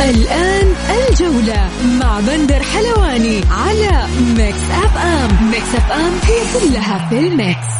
الآن 0.00 0.74
الجولة 1.10 1.70
مع 2.00 2.20
بندر 2.20 2.62
حلواني 2.62 3.40
على 3.50 4.06
Mix 4.36 4.62
FM 4.70 5.50
Mix 5.50 5.74
FM 5.74 6.12
هي 6.22 6.40
كلها 6.54 7.08
في 7.08 7.18
ال 7.18 7.29
mix. 7.29 7.74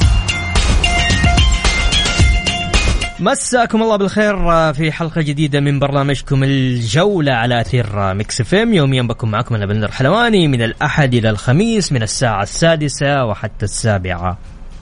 مساكم 3.20 3.82
الله 3.82 3.96
بالخير 3.96 4.36
في 4.72 4.92
حلقة 4.92 5.20
جديدة 5.20 5.60
من 5.60 5.78
برنامجكم 5.78 6.44
الجولة 6.44 7.32
على 7.32 7.60
أثير 7.60 8.14
Mix 8.14 8.40
FM 8.40 8.74
يوميا 8.74 9.02
بكم 9.02 9.30
معكم 9.30 9.54
أنا 9.54 9.66
بندر 9.66 9.90
حلواني 9.90 10.48
من 10.48 10.62
الأحد 10.62 11.14
إلى 11.14 11.30
الخميس 11.30 11.92
من 11.92 12.02
الساعة 12.02 12.42
السادسة 12.42 13.24
وحتى 13.24 13.64
السابعة. 13.64 14.38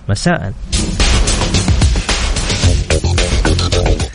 مساء. 0.08 0.52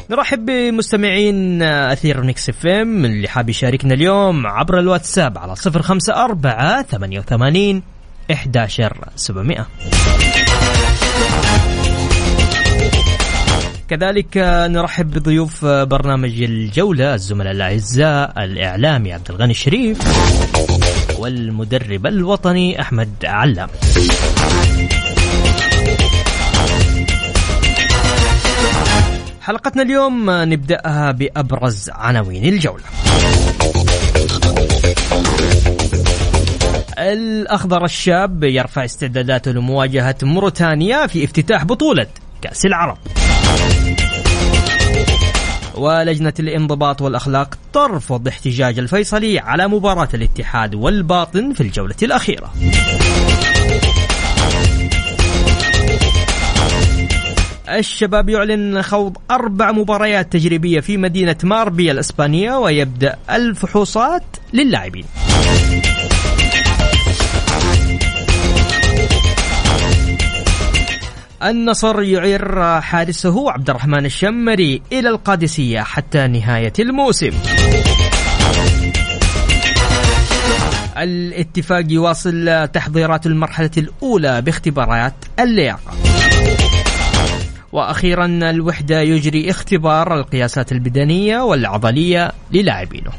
نرحب 0.10 0.46
بمستمعين 0.46 1.62
أثير 1.64 2.22
Mix 2.24 2.50
FM 2.50 3.06
اللي 3.06 3.28
حاب 3.28 3.50
يشاركنا 3.50 3.94
اليوم 3.94 4.48
عبر 4.48 4.80
الواتساب 4.80 5.38
على 5.38 5.56
صفر 5.56 5.82
خمسة 5.82 6.24
أربعة 6.24 6.84
ثمانية 6.84 7.20
وثمانين 7.20 7.84
إحداشر 8.32 8.98
سبعمائة. 9.16 9.68
كذلك 13.90 14.38
نرحب 14.70 15.12
بضيوف 15.12 15.66
برنامج 15.66 16.42
الجولة 16.42 17.14
الزملاء 17.14 17.52
الأعزاء 17.52 18.44
الإعلامي 18.44 19.14
عبد 19.14 19.30
الغني 19.30 19.52
الشريف 19.52 19.98
والمدرب 21.20 22.08
الوطني 22.08 22.82
أحمد 22.82 23.10
علام. 23.24 23.70
حلقتنا 29.48 29.84
اليوم 29.84 30.26
نبدأها 30.30 31.12
بأبرز 31.12 31.90
عناوين 31.90 32.46
الجولة. 32.46 32.84
الأخضر 36.98 37.86
الشاب 37.86 38.44
يرفع 38.44 38.86
استعداداته 38.86 39.52
لمواجهة 39.52 40.16
موريتانيا 40.24 41.08
في 41.08 41.24
افتتاح 41.24 41.66
بطولة 41.66 42.08
كأس 42.42 42.66
العرب. 42.66 42.98
ولجنة 45.76 46.34
الانضباط 46.40 47.02
والأخلاق 47.02 47.58
ترفض 47.74 48.28
احتجاج 48.28 48.80
الفيصلي 48.80 49.40
على 49.40 49.68
مباراة 49.68 50.10
الاتحاد 50.14 50.76
والباطن 50.76 51.54
في 51.54 51.62
الجولة 51.62 51.96
الأخيرة. 52.04 52.54
الشباب 57.70 58.30
يعلن 58.30 58.82
خوض 58.82 59.18
أربع 59.32 59.72
مباريات 59.72 60.34
تجريبية 60.34 60.80
في 60.80 60.98
مدينة 60.98 61.36
ماربيا 61.44 61.92
الإسبانية 61.92 62.58
ويبدأ 62.58 63.18
الفحوصات 63.32 64.24
للاعبين. 64.54 65.06
النصر 71.44 72.02
يعير 72.02 72.82
حارسه 72.82 73.52
عبد 73.52 73.70
الرحمن 73.70 74.06
الشمري 74.06 74.82
إلى 74.92 75.10
القادسية 75.10 75.82
حتى 75.82 76.28
نهاية 76.28 76.74
الموسم. 76.80 77.32
الاتفاق 80.98 81.86
يواصل 81.90 82.68
تحضيرات 82.74 83.26
المرحلة 83.26 83.72
الأولى 83.78 84.42
باختبارات 84.42 85.14
اللياقة. 85.40 86.17
وأخيرا 87.72 88.26
الوحدة 88.26 89.02
يجري 89.02 89.50
اختبار 89.50 90.20
القياسات 90.20 90.72
البدنية 90.72 91.40
والعضلية 91.40 92.32
للاعبينه. 92.52 93.12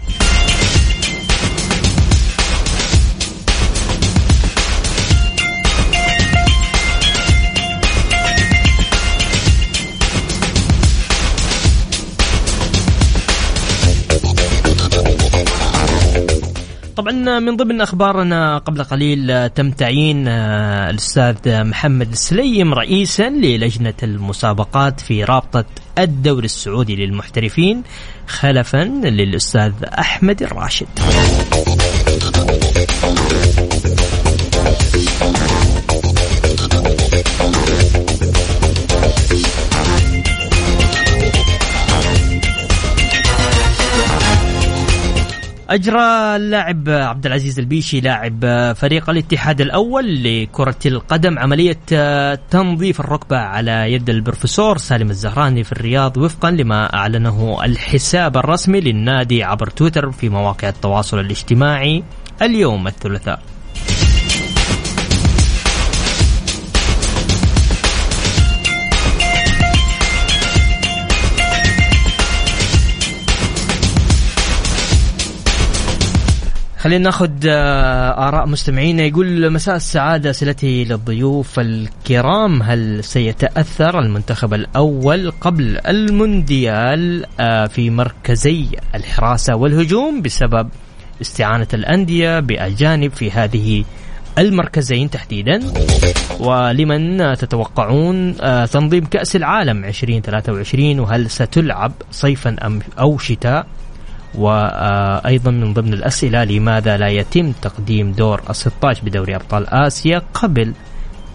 طبعا 16.98 17.38
من 17.38 17.56
ضمن 17.56 17.80
أخبارنا 17.80 18.58
قبل 18.58 18.84
قليل 18.84 19.50
تم 19.50 19.70
تعيين 19.70 20.28
آه، 20.28 20.90
الأستاذ 20.90 21.64
محمد 21.64 22.10
السليم 22.10 22.74
رئيسا 22.74 23.28
للجنة 23.28 23.94
المسابقات 24.02 25.00
في 25.00 25.24
رابطة 25.24 25.64
الدوري 25.98 26.44
السعودي 26.44 26.96
للمحترفين 26.96 27.82
خلفا 28.26 28.84
للأستاذ 29.04 29.72
أحمد 29.84 30.42
الراشد. 30.42 30.88
أجرى 45.70 46.36
اللاعب 46.36 46.88
عبد 46.88 47.26
العزيز 47.26 47.58
البيشي 47.58 48.00
لاعب 48.00 48.40
فريق 48.76 49.10
الاتحاد 49.10 49.60
الأول 49.60 50.22
لكرة 50.22 50.76
القدم 50.86 51.38
عملية 51.38 51.78
تنظيف 52.34 53.00
الركبة 53.00 53.36
على 53.36 53.92
يد 53.92 54.10
البروفيسور 54.10 54.78
سالم 54.78 55.10
الزهراني 55.10 55.64
في 55.64 55.72
الرياض 55.72 56.16
وفقا 56.16 56.50
لما 56.50 56.94
أعلنه 56.94 57.64
الحساب 57.64 58.36
الرسمي 58.36 58.80
للنادي 58.80 59.44
عبر 59.44 59.70
تويتر 59.70 60.10
في 60.10 60.28
مواقع 60.28 60.68
التواصل 60.68 61.20
الاجتماعي 61.20 62.04
اليوم 62.42 62.86
الثلاثاء. 62.86 63.40
خلينا 76.78 77.04
ناخذ 77.04 77.30
آه، 77.46 78.28
آراء 78.28 78.46
مستمعينا. 78.46 79.02
يقول 79.02 79.52
مساء 79.52 79.76
السعادة 79.76 80.32
سلتي 80.32 80.84
للضيوف 80.84 81.60
الكرام. 81.60 82.62
هل 82.62 83.04
سيتأثر 83.04 83.98
المنتخب 83.98 84.54
الأول 84.54 85.30
قبل 85.30 85.78
المونديال 85.86 87.26
آه، 87.40 87.66
في 87.66 87.90
مركزي 87.90 88.66
الحراسة 88.94 89.54
والهجوم 89.54 90.22
بسبب 90.22 90.68
استعانة 91.20 91.68
الأندية 91.74 92.40
بأجانب 92.40 93.12
في 93.12 93.30
هذه 93.30 93.84
المركزين 94.38 95.10
تحديدا؟ 95.10 95.60
ولمن 96.40 97.36
تتوقعون 97.36 98.34
آه، 98.40 98.66
تنظيم 98.66 99.04
كأس 99.04 99.36
العالم 99.36 99.84
2023 99.84 101.00
وهل 101.00 101.30
ستلعب 101.30 101.92
صيفا 102.10 102.56
أم 102.66 102.80
أو 102.98 103.18
شتاء؟ 103.18 103.66
وأيضا 104.34 105.50
من 105.50 105.74
ضمن 105.74 105.92
الأسئلة 105.92 106.44
لماذا 106.44 106.96
لا 106.96 107.08
يتم 107.08 107.52
تقديم 107.52 108.12
دور 108.12 108.42
ال 108.50 108.56
16 108.56 109.04
بدوري 109.04 109.36
أبطال 109.36 109.66
آسيا 109.68 110.22
قبل 110.34 110.72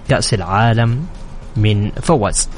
كأس 0.09 0.33
العالم 0.33 1.05
من 1.57 1.91
فواز؟ 1.91 2.49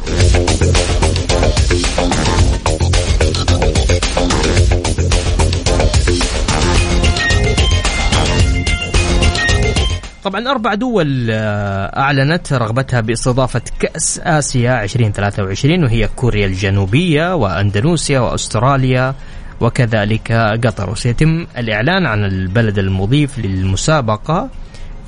طبعا 10.26 10.48
أربع 10.52 10.74
دول 10.74 11.28
آه، 11.32 12.00
أعلنت 12.00 12.54
رغبتها 12.54 13.02
باستضافة 13.02 13.62
كأس 13.80 14.20
آسيا 14.24 14.84
2023 14.84 15.84
وهي 15.84 16.08
كوريا 16.08 16.46
الجنوبية 16.46 17.36
وأندونيسيا 17.36 18.20
وأستراليا 18.20 19.16
وكذلك 19.62 20.32
قطر. 20.66 20.90
وسيتم 20.90 21.48
الإعلان 21.58 22.06
عن 22.06 22.26
البلد 22.26 22.80
المضيف 22.80 23.40
للمسابقة 23.40 24.50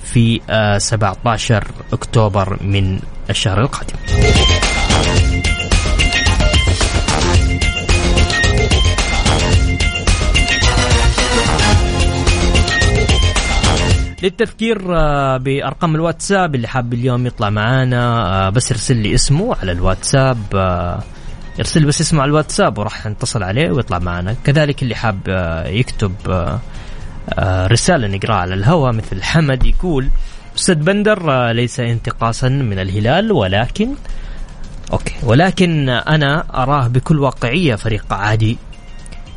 في 0.03 0.41
آه، 0.49 0.77
17 0.77 1.67
أكتوبر 1.94 2.57
من 2.63 2.99
الشهر 3.29 3.61
القادم. 3.61 3.97
للتذكير 14.23 14.97
آه، 14.97 15.38
بأرقام 15.38 15.95
الواتساب 15.95 16.55
اللي 16.55 16.67
حاب 16.67 16.94
اليوم 16.94 17.25
يطلع 17.25 17.49
معانا 17.49 18.27
آه، 18.47 18.49
بس 18.49 18.71
ارسل 18.71 18.95
لي 18.97 19.15
اسمه 19.15 19.55
على 19.61 19.71
الواتساب 19.71 20.38
يرسل 21.59 21.86
بس 21.86 22.01
اسمه 22.01 22.21
على 22.21 22.30
الواتساب 22.30 22.77
وراح 22.77 23.07
نتصل 23.07 23.44
عليه 23.44 23.71
ويطلع 23.71 24.00
معنا. 24.00 24.36
كذلك 24.44 24.83
اللي 24.83 24.95
حاب 24.95 25.18
يكتب 25.65 26.13
رسالة 27.48 28.07
نقرأها 28.07 28.36
على 28.36 28.54
الهواء 28.54 28.92
مثل 28.92 29.24
حمد 29.24 29.65
يقول 29.65 30.09
أستاذ 30.56 30.75
بندر 30.75 31.51
ليس 31.51 31.80
انتقاصا 31.80 32.50
من 32.50 32.80
الهلال 32.80 33.31
ولكن 33.31 33.89
أوكي. 34.94 35.13
ولكن 35.24 35.89
أنا 35.89 36.63
أراه 36.63 36.88
بكل 36.88 37.19
واقعية 37.19 37.75
فريق 37.75 38.13
عادي 38.13 38.57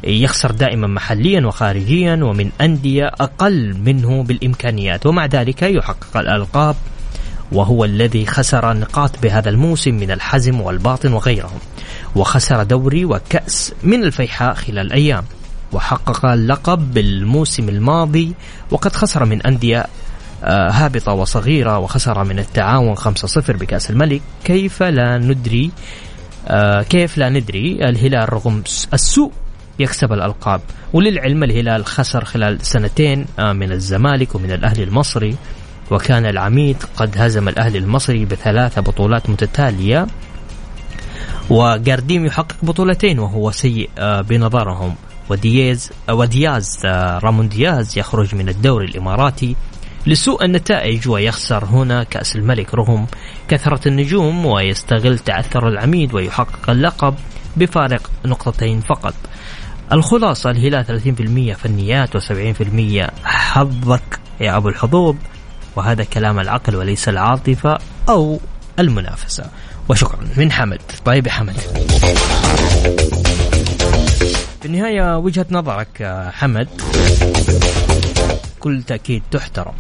يخسر 0.05 0.51
دائما 0.51 0.87
محليا 0.87 1.47
وخارجيا 1.47 2.15
ومن 2.23 2.51
أندية 2.61 3.07
أقل 3.07 3.77
منه 3.85 4.23
بالإمكانيات. 4.23 5.07
ومع 5.07 5.27
ذلك 5.27 5.63
يحقق 5.63 6.17
الألقاب 6.17 6.77
وهو 7.53 7.85
الذي 7.85 8.27
خسر 8.27 8.73
نقاط 8.73 9.11
بهذا 9.23 9.51
الموسم 9.51 9.95
من 9.95 10.11
الحزم 10.11 10.61
والباطن 10.61 11.13
وغيرهم. 11.13 11.59
وخسر 12.17 12.63
دوري 12.63 13.05
وكأس 13.05 13.75
من 13.83 14.05
الفيحاء 14.05 14.55
خلال 14.55 14.93
أيام 14.93 15.25
وحقق 15.73 16.27
اللقب 16.27 16.95
بالموسم 16.95 17.69
الماضي 17.69 18.35
وقد 18.71 18.93
خسر 18.93 19.25
من 19.25 19.43
أندية 19.43 19.87
آه، 20.45 20.71
هابطة 20.71 21.13
وصغيرة 21.13 21.79
وخسر 21.79 22.25
من 22.25 22.39
التعاون 22.39 22.97
5-0 22.97 23.51
بكأس 23.51 23.91
الملك. 23.91 24.23
كيف 24.45 24.83
لا 24.83 25.19
ندري 25.19 25.71
آه، 26.49 26.83
كيف 26.83 27.19
لا 27.19 27.29
ندري 27.29 27.89
الهلال 27.89 28.33
رغم 28.33 28.63
السوء 28.93 29.33
يكسب 29.79 30.13
الألقاب. 30.13 30.61
وللعلم 30.93 31.45
الهلال 31.45 31.87
خسر 31.87 32.25
خلال 32.25 32.67
سنتين 32.67 33.27
آه، 33.39 33.53
من 33.53 33.73
الزمالك 33.73 34.35
ومن 34.35 34.53
الأهلي 34.53 34.85
المصري. 34.85 35.37
وكان 35.91 36.27
العميد 36.27 36.77
قد 36.97 37.15
هزم 37.19 37.49
الأهلي 37.49 37.79
المصري 37.79 38.25
بثلاثة 38.25 38.81
بطولات 38.81 39.31
متتالية. 39.31 40.07
وجارديم 41.51 42.27
يحقق 42.27 42.57
بطولتين 42.63 43.19
وهو 43.19 43.51
سيء 43.51 43.91
آه، 43.99 44.21
بنظرهم. 44.21 44.95
ودياز 45.31 45.91
آه، 46.09 46.15
ودياز 46.15 46.87
رامون 47.23 47.49
دياز 47.49 47.99
يخرج 47.99 48.35
من 48.35 48.49
الدوري 48.49 48.87
الإماراتي 48.87 49.57
لسوء 50.07 50.45
النتائج 50.45 51.09
ويخسر 51.09 51.65
هنا 51.65 52.03
كأس 52.03 52.37
الملك 52.37 52.75
رغم 52.75 53.07
كثرة 53.49 53.89
النجوم 53.89 54.47
ويستغل 54.47 55.19
تعثر 55.19 55.69
العميد 55.69 56.15
ويحقق 56.15 56.71
اللقب 56.71 57.15
بفارق 57.57 58.11
نقطتين 58.25 58.81
فقط. 58.81 59.15
الخلاصة 59.93 60.51
الهلال 60.51 60.85
30% 60.85 61.55
فنيات 61.55 62.17
و70% 62.17 63.11
حظك 63.25 64.21
يا 64.41 64.57
أبو 64.57 64.69
الحظوظ 64.69 65.17
وهذا 65.77 66.05
كلام 66.05 66.41
العقل 66.41 66.77
وليس 66.77 67.09
العاطفة 67.09 67.79
أو 68.09 68.41
المنافسة. 68.79 69.45
وشكرا. 69.91 70.29
من 70.37 70.53
حمد. 70.53 70.81
طيب 71.05 71.27
يا 71.27 71.33
حمد 71.33 71.57
في 74.61 74.67
النهاية 74.67 75.19
وجهة 75.19 75.47
نظرك 75.51 76.27
حمد. 76.33 76.69
كل 78.61 78.83
تأكيد 78.83 79.23
تحترم. 79.31 79.73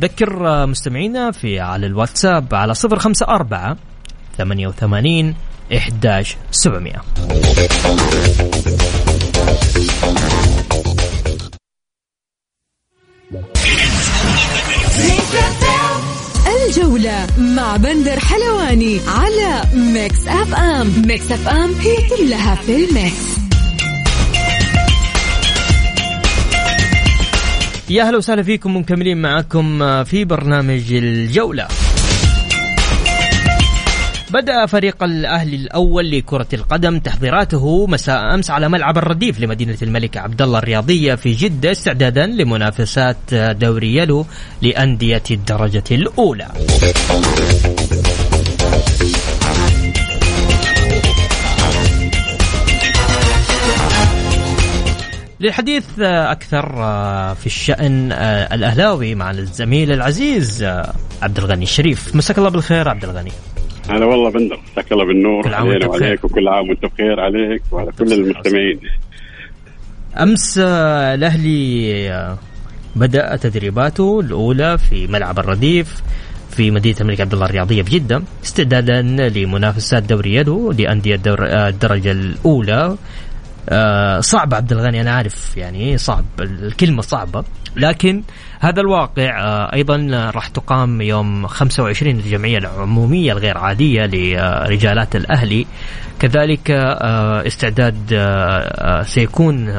نذكر 0.00 0.66
مستمعينا 0.66 1.30
في 1.30 1.60
على 1.60 1.86
الواتساب 1.86 2.54
على 2.54 2.74
صفر 2.74 2.98
خمسة 2.98 3.26
أربعة 3.26 3.76
ثمانية 4.38 4.66
وثمانين 4.66 5.34
11700 5.72 7.02
الجولة 16.68 17.26
مع 17.38 17.76
بندر 17.76 18.20
حلواني 18.20 19.00
على 19.08 19.62
Mix 19.74 20.26
FM. 20.26 21.02
Mix 21.06 21.32
FM 21.32 21.74
هي 21.74 21.96
كلها 22.16 22.54
في 22.54 22.84
الميكس. 22.84 23.32
يا 27.90 28.02
أهلا 28.02 28.16
وسهلا 28.16 28.42
فيكم 28.42 28.76
مكملين 28.76 29.22
معكم 29.22 30.04
في 30.04 30.24
برنامج 30.24 30.92
الجولة. 30.92 31.68
بدأ 34.32 34.66
فريق 34.66 35.02
الأهلي 35.02 35.56
الأول 35.56 36.10
لكرة 36.10 36.46
القدم 36.52 36.98
تحضيراته 36.98 37.86
مساء 37.86 38.34
أمس 38.34 38.50
على 38.50 38.68
ملعب 38.68 38.98
الرديف 38.98 39.40
لمدينة 39.40 39.78
الملك 39.82 40.16
عبد 40.16 40.42
الله 40.42 40.58
الرياضية 40.58 41.14
في 41.14 41.32
جدة 41.32 41.72
استعدادا 41.72 42.26
لمنافسات 42.26 43.34
دوري 43.34 43.96
يلو 43.96 44.26
لأندية 44.62 45.22
الدرجة 45.30 45.84
الأولى. 45.90 46.48
للحديث 55.40 55.84
أكثر 56.00 56.66
في 57.34 57.46
الشأن 57.46 58.12
الأهلاوي 58.52 59.14
مع 59.14 59.30
الزميل 59.30 59.92
العزيز 59.92 60.62
عبد 61.22 61.38
الغني 61.38 61.62
الشريف 61.64 62.16
مساك 62.16 62.38
الله 62.38 62.50
بالخير 62.50 62.88
عبد 62.88 63.04
الغني 63.04 63.32
هلا 63.90 64.04
والله 64.06 64.30
بندر 64.30 64.60
مساك 64.72 64.92
الله 64.92 65.04
بالنور 65.04 65.54
علينا 65.54 65.86
وعليك 65.86 66.24
وكل 66.24 66.48
عام 66.48 66.68
وانت 66.68 66.86
بخير 66.86 67.20
عليك 67.20 67.62
وعلى 67.72 67.92
كل 67.98 68.12
المستمعين. 68.12 68.80
أمس 70.20 70.58
آه، 70.58 71.14
الأهلي 71.14 72.10
آه، 72.12 72.38
بدأ 72.96 73.36
تدريباته 73.36 74.20
الأولى 74.20 74.78
في 74.78 75.06
ملعب 75.06 75.38
الرديف 75.38 76.02
في 76.50 76.70
مدينة 76.70 76.96
الملك 77.00 77.20
عبد 77.20 77.32
الله 77.32 77.46
الرياضية 77.46 77.82
بجدة 77.82 78.22
استعدادا 78.44 79.02
لمنافسات 79.28 80.02
دوري 80.02 80.34
يدو 80.34 80.72
لأندية 80.72 81.20
آه، 81.26 81.68
الدرجة 81.68 82.10
الأولى. 82.12 82.96
صعب 84.20 84.54
عبد 84.54 84.72
الغني 84.72 85.00
أنا 85.00 85.10
عارف 85.12 85.56
يعني 85.56 85.98
صعب 85.98 86.24
الكلمة 86.40 87.02
صعبة 87.02 87.44
لكن 87.76 88.22
هذا 88.62 88.80
الواقع 88.80 89.40
آه، 89.40 89.74
أيضا 89.74 90.30
راح 90.34 90.48
تقام 90.48 91.00
يوم 91.00 91.46
25 91.46 92.16
الجمعيه 92.16 92.58
العمومية 92.58 93.32
الغير 93.32 93.58
عادية 93.58 94.06
لرجالات 94.06 95.16
الأهلي. 95.16 95.66
كذلك 96.18 96.70
آه، 96.70 97.46
استعداد 97.46 98.10
آه، 98.12 99.02
سيكون 99.02 99.74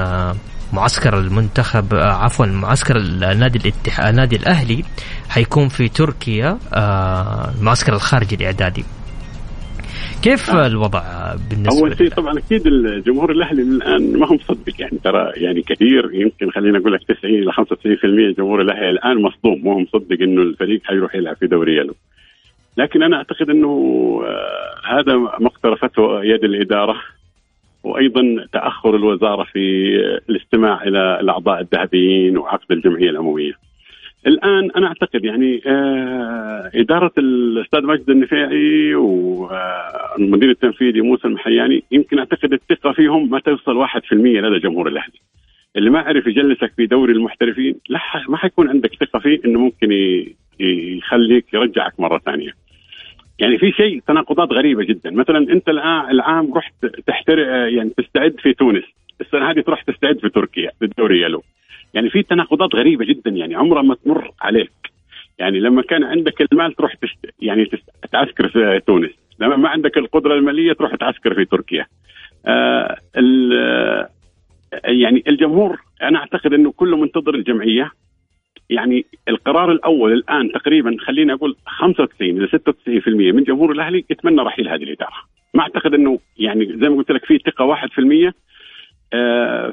معسكر 0.74 1.20
المنتخب 1.20 1.96
عفوا 1.96 2.46
معسكر 2.46 2.98
النادي 2.98 3.60
الاتحاد 3.60 4.08
النادي 4.08 4.36
الأهلي 4.36 4.84
حيكون 5.30 5.70
في 5.70 5.90
تركيا 5.90 6.58
المعسكر 6.74 7.94
الخارجي 7.94 8.36
الإعدادي. 8.36 8.86
كيف 10.24 10.50
آه. 10.50 10.68
الوضع 10.68 11.02
بالنسبة 11.50 11.80
أول 11.80 11.98
شيء 11.98 12.10
طبعا 12.10 12.38
أكيد 12.38 12.68
الجمهور 12.68 13.32
الأهلي 13.32 13.62
الآن 13.62 14.20
ما 14.20 14.28
هو 14.28 14.34
مصدق 14.34 14.82
يعني 14.82 15.00
ترى 15.04 15.32
يعني 15.36 15.62
كثير 15.62 16.10
يمكن 16.14 16.52
خلينا 16.52 16.78
أقول 16.78 16.94
لك 16.94 17.04
90 17.04 17.34
إلى 17.36 17.52
95% 18.34 18.38
جمهور 18.38 18.62
الأهلي 18.62 18.90
الآن 18.90 19.22
مصدوم 19.22 19.62
مو 19.64 19.80
مصدق 19.80 20.22
إنه 20.22 20.42
الفريق 20.42 20.82
حيروح 20.84 21.16
يلعب 21.16 21.36
في 21.36 21.48
دوري 21.48 21.78
يلو 21.78 21.94
لكن 22.78 23.04
أنا 23.04 23.18
أعتقد 23.18 23.50
إنه 23.50 23.70
آه 24.26 25.00
هذا 25.00 25.16
ما 25.16 25.48
اقترفته 25.48 26.24
يد 26.24 26.44
الإدارة 26.44 26.96
وأيضا 27.84 28.22
تأخر 28.54 28.96
الوزارة 28.96 29.44
في 29.44 29.96
الاستماع 30.30 30.84
إلى 30.84 31.20
الأعضاء 31.20 31.62
الذهبيين 31.62 32.38
وعقد 32.38 32.72
الجمعية 32.72 33.10
العموميه. 33.10 33.54
الآن 34.28 34.72
أنا 34.72 34.88
أعتقد 34.88 35.26
يعني 35.26 35.62
آه 35.66 36.72
إدارة 36.76 37.12
الأستاذ 37.18 37.86
مجد 37.86 38.10
النفيعي 38.10 38.96
والمدير 38.96 40.50
التنفيذي 40.50 41.02
موسى 41.02 41.28
المحياني 41.28 41.84
يمكن 41.92 42.20
أعتقد 42.20 42.54
الثقة 42.54 42.92
فيهم 42.92 43.30
ما 43.30 43.40
توصل 43.40 43.88
1% 43.88 44.14
لدى 44.14 44.60
جمهور 44.60 44.88
الأهلي. 44.88 45.20
اللي 45.76 45.90
ما 45.90 46.00
عرف 46.00 46.28
يجلسك 46.28 46.74
في 46.78 46.86
دوري 46.86 47.14
المحترفين 47.14 47.76
لا 47.90 48.00
ما 48.30 48.38
حيكون 48.38 48.70
عندك 48.70 48.96
ثقة 48.96 49.20
فيه 49.20 49.40
إنه 49.46 49.60
ممكن 49.60 49.92
يخليك 50.60 51.54
يرجعك 51.54 52.00
مرة 52.00 52.18
ثانية. 52.26 52.52
يعني 53.40 53.58
في 53.58 53.72
شيء 53.72 54.02
تناقضات 54.08 54.52
غريبة 54.54 54.84
جدا، 54.84 55.12
مثلا 55.12 55.38
أنت 55.38 55.70
العام 56.10 56.54
رحت 56.54 56.74
تحترق 57.08 57.48
يعني 57.74 57.90
تستعد 57.98 58.36
في 58.40 58.54
تونس، 58.54 58.84
السنة 59.22 59.52
هذه 59.52 59.62
تروح 59.62 59.82
تستعد 59.82 60.20
في 60.20 60.30
تركيا 60.30 60.72
في 60.80 60.86
الدوري 60.86 61.22
يلو. 61.22 61.44
يعني 61.94 62.10
في 62.10 62.24
تناقضات 62.24 62.76
غريبة 62.76 63.06
جدا 63.06 63.32
يعني 63.32 63.56
عمرها 63.56 63.82
ما 63.82 63.96
تمر 63.96 64.32
عليك. 64.42 64.72
يعني 65.40 65.60
لما 65.60 65.82
كان 65.82 66.04
عندك 66.04 66.42
المال 66.42 66.74
تروح 66.74 66.94
تشت... 66.94 67.18
يعني. 67.40 67.70
تعسكر 68.12 68.48
في 68.50 68.82
تونس. 68.88 69.12
لما 69.40 69.56
ما 69.56 69.70
عندك 69.70 69.98
القدرة 69.98 70.36
المالية 70.36 70.74
تروح 70.74 70.96
تعسكر 70.96 71.34
في 71.34 71.46
تركيا. 71.46 71.86
آه 72.46 72.98
ال... 73.18 73.54
يعني 74.86 75.24
الجمهور 75.28 75.80
أنا 76.02 76.20
أعتقد 76.20 76.54
إنه 76.54 76.72
كله 76.72 76.98
منتظر 76.98 77.36
الجمعية. 77.36 77.92
يعني 78.70 79.06
القرار 79.28 79.72
الأول 79.72 80.14
الآن 80.14 80.52
تقريبا 80.52 80.96
خليني 81.00 81.34
أقول 81.34 81.56
95 81.66 82.30
إلى 82.30 82.48
96% 82.48 83.08
من 83.08 83.44
جمهور 83.44 83.72
الأهلي 83.72 84.06
يتمنى 84.10 84.42
رحيل 84.42 84.70
هذه 84.70 84.84
الإدارة. 84.84 85.34
ما 85.54 85.62
أعتقد 85.62 85.94
إنه 85.94 86.20
يعني 86.38 86.66
زي 86.66 86.90
ما 86.90 86.96
قلت 86.96 87.12
لك 87.12 87.26
في 87.26 87.38
ثقة 87.38 87.76
1% 87.76 87.78
آه، 87.78 88.34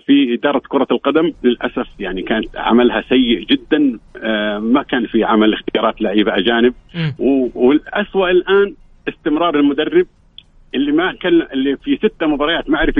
في 0.07 0.35
إدارة 0.35 0.63
كرة 0.69 0.87
القدم 0.91 1.33
للأسف 1.45 1.87
يعني 1.99 2.23
كانت 2.23 2.57
عملها 2.57 3.05
سيء 3.09 3.47
جدا. 3.47 3.99
آه، 4.23 4.59
ما 4.59 4.83
كان 4.83 5.07
في 5.07 5.25
عمل 5.25 5.53
اختيارات 5.53 6.03
لعيبة 6.03 6.37
أجانب. 6.39 6.75
والاسوء 7.55 8.31
الآن 8.31 8.75
استمرار 9.09 9.59
المدرب 9.59 10.07
اللي 10.75 10.93
ما 10.93 11.13
كان 11.13 11.47
اللي 11.53 11.77
في 11.77 11.97
ستة 11.97 12.27
مباريات 12.27 12.71
ما 12.71 12.79
عرف 12.79 12.95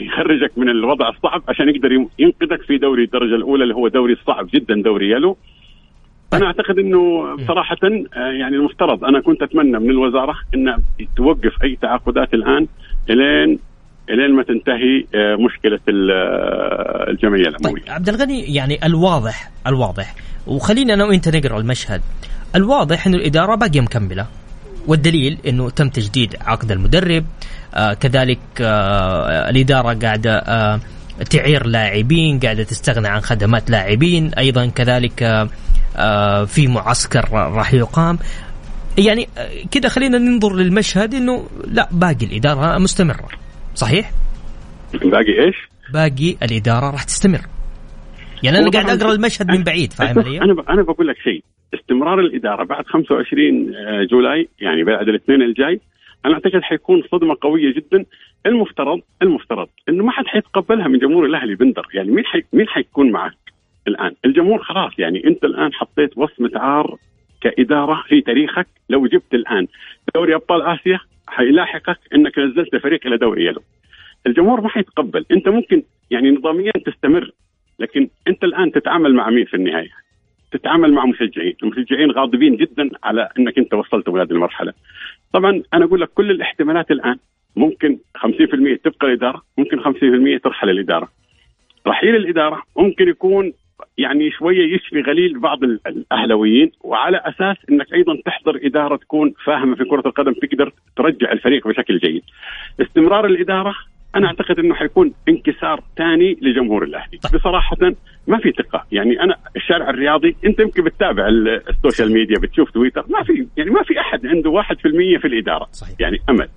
يخرجك 0.00 0.58
من 0.58 0.68
الوضع 0.68 1.08
الصعب 1.08 1.42
عشان 1.48 1.68
يقدر 1.68 1.92
ينقذك 2.18 2.62
في 2.62 2.78
دوري 2.78 3.04
الدرجة 3.04 3.34
الأولى 3.34 3.62
اللي 3.62 3.74
هو 3.74 3.88
دوري 3.88 4.16
صعب 4.26 4.48
جدا 4.54 4.82
دوري 4.82 5.10
يلو. 5.10 5.36
أنا 6.32 6.46
أعتقد 6.46 6.78
إنه 6.78 7.36
صراحة 7.46 7.76
آه، 7.84 8.18
يعني 8.18 8.56
المفترض 8.56 9.04
أنا 9.04 9.20
كنت 9.20 9.42
أتمنى 9.42 9.78
من 9.78 9.90
الوزارة 9.90 10.34
إنها 10.54 10.78
توقف 11.16 11.62
أي 11.62 11.76
تعاقدات 11.76 12.34
الآن 12.34 12.66
إلين 13.10 13.58
إلين 14.10 14.36
ما 14.36 14.42
تنتهي 14.42 15.04
آه، 15.14 15.36
مشكلة 15.36 15.78
آه، 15.88 17.10
الجمعية 17.10 17.48
العموميه. 17.48 17.82
طيب 17.82 17.92
عبد 17.92 18.08
الغني 18.08 18.54
يعني 18.54 18.86
الواضح 18.86 19.50
الواضح. 19.66 20.14
وخلينا 20.46 20.94
أنا 20.94 21.04
وأنت 21.04 21.36
نقرأ 21.36 21.60
المشهد. 21.60 22.02
الواضح 22.56 23.06
إنه 23.06 23.16
الإدارة 23.16 23.54
باقية 23.54 23.80
مكملة. 23.80 24.26
والدليل 24.86 25.38
إنه 25.46 25.70
تم 25.70 25.88
تجديد 25.88 26.36
عقد 26.40 26.72
المدرب. 26.72 27.24
آه 27.74 27.92
كذلك 27.92 28.38
آه 28.60 29.50
الإدارة 29.50 29.94
قاعدة 29.94 30.38
آه 30.38 30.80
تعير 31.30 31.66
لاعبين 31.66 32.40
قاعدة 32.40 32.62
تستغنى 32.62 33.08
عن 33.08 33.20
خدمات 33.20 33.70
لاعبين. 33.70 34.34
أيضا 34.34 34.66
كذلك 34.66 35.22
آه 35.22 35.48
آه 35.96 36.44
في 36.44 36.66
معسكر 36.66 37.28
راح 37.32 37.74
يقام. 37.74 38.18
يعني 38.98 39.28
كده 39.70 39.88
خلينا 39.88 40.18
ننظر 40.18 40.54
للمشهد 40.54 41.14
إنه 41.14 41.46
لا 41.66 41.88
باقي 41.92 42.26
الإدارة 42.26 42.78
مستمرة. 42.78 43.28
صحيح؟ 43.74 44.10
باقي 44.94 45.44
إيش؟ 45.44 45.56
باقي 45.92 46.36
الإدارة 46.42 46.90
راح 46.90 47.04
تستمر 47.04 47.40
يعني 48.42 48.58
أنا 48.58 48.70
قاعد 48.70 49.02
أقرأ 49.02 49.12
المشهد 49.12 49.50
من 49.50 49.62
بعيد 49.64 49.92
فاهم 49.92 50.18
علي؟ 50.18 50.40
أنا 50.40 50.54
أنا 50.68 50.82
بقول 50.82 51.08
لك 51.08 51.16
شيء 51.18 51.44
استمرار 51.74 52.20
الإدارة 52.20 52.64
بعد 52.64 52.86
25 52.86 53.74
آه، 53.74 54.04
جولاي 54.10 54.48
يعني 54.60 54.84
بعد 54.84 55.08
الاثنين 55.08 55.42
الجاي 55.42 55.80
أنا 56.26 56.34
أعتقد 56.34 56.62
حيكون 56.62 57.02
صدمة 57.12 57.36
قوية 57.40 57.74
جدا 57.74 58.04
المفترض 58.46 59.00
المفترض 59.22 59.68
إنه 59.88 60.04
ما 60.04 60.10
حد 60.12 60.26
حيتقبلها 60.26 60.88
من 60.88 60.98
جمهور 60.98 61.26
الأهلي 61.26 61.54
بندر 61.54 61.86
يعني 61.94 62.10
مين 62.10 62.24
حي 62.24 62.42
مين 62.52 62.68
حيكون 62.68 63.10
معك 63.10 63.52
الآن 63.88 64.14
الجمهور 64.24 64.62
خلاص 64.62 64.92
يعني 64.98 65.26
أنت 65.26 65.44
الآن 65.44 65.74
حطيت 65.74 66.18
وصمة 66.18 66.50
عار 66.54 66.96
كإدارة 67.40 68.02
في 68.08 68.20
تاريخك 68.20 68.66
لو 68.88 69.06
جبت 69.06 69.34
الآن 69.34 69.66
دوري 70.14 70.34
أبطال 70.34 70.62
آسيا 70.62 70.98
حيلاحقك 71.32 71.98
إنك 72.14 72.38
نزلت 72.38 72.76
فريق 72.76 73.06
إلى 73.06 73.16
دوري 73.16 73.46
يلو. 73.46 73.62
الجمهور 74.26 74.60
ما 74.60 74.68
حيتقبل. 74.68 75.26
أنت 75.30 75.48
ممكن 75.48 75.82
يعني 76.10 76.30
نظاميا 76.30 76.72
تستمر 76.86 77.30
لكن 77.78 78.08
أنت 78.28 78.44
الآن 78.44 78.72
تتعامل 78.72 79.14
مع 79.14 79.30
مين 79.30 79.44
في 79.44 79.54
النهاية؟ 79.54 79.90
تتعامل 80.52 80.92
مع 80.92 81.06
مشجعين. 81.06 81.54
المشجعين 81.62 82.10
غاضبين 82.10 82.56
جدا 82.56 82.90
على 83.04 83.28
إنك 83.38 83.58
أنت 83.58 83.74
وصلت 83.74 84.10
بهذه 84.10 84.30
المرحلة. 84.30 84.72
طبعا 85.32 85.62
أنا 85.74 85.84
أقول 85.84 86.00
لك 86.00 86.08
كل 86.08 86.30
الاحتمالات 86.30 86.90
الآن 86.90 87.16
ممكن 87.56 87.98
50% 88.18 88.76
تبقى 88.84 89.06
الإدارة 89.06 89.42
ممكن 89.58 89.80
50% 89.80 90.38
ترحل 90.44 90.70
الإدارة. 90.70 91.08
رحيل 91.86 92.16
الإدارة 92.16 92.62
ممكن 92.76 93.08
يكون 93.08 93.52
يعني 93.98 94.30
شوية 94.30 94.74
يشفي 94.74 95.00
غليل 95.00 95.38
بعض 95.38 95.58
الاهلاويين 95.64 96.72
وعلى 96.80 97.16
أساس 97.16 97.56
إنك 97.70 97.92
أيضا 97.92 98.16
تحضر 98.24 98.60
إدارة 98.62 98.96
تكون 98.96 99.34
فاهمة 99.44 99.76
في 99.76 99.84
كرة 99.84 100.02
القدم 100.06 100.32
تقدر 100.32 100.72
ترجع 100.96 101.32
الفريق 101.32 101.68
بشكل 101.68 101.98
جيد. 101.98 102.22
استمرار 102.80 103.26
الإدارة 103.26 103.74
أنا 104.14 104.26
أعتقد 104.26 104.58
إنه 104.58 104.74
حيكون 104.74 105.12
انكسار 105.28 105.84
ثاني 105.96 106.38
لجمهور 106.42 106.84
الأهلي 106.84 107.18
طيب. 107.18 107.40
بصراحة 107.40 107.76
ما 108.26 108.38
في 108.38 108.52
ثقة 108.52 108.86
يعني 108.92 109.20
أنا 109.22 109.36
الشارع 109.56 109.90
الرياضي 109.90 110.36
أنت 110.46 110.60
يمكن 110.60 110.84
بتتابع 110.84 111.28
ال 111.28 111.40
social 111.40 112.12
media 112.12 112.38
بتشوف 112.38 112.70
تويتر 112.70 113.04
ما 113.08 113.22
في 113.22 113.46
يعني 113.56 113.70
ما 113.70 113.82
في 113.82 114.00
أحد 114.00 114.26
عنده 114.26 114.62
1% 114.62 114.74
في 115.20 115.24
الإدارة 115.24 115.68
صحيح. 115.72 115.96
يعني 116.00 116.18
أمل 116.30 116.48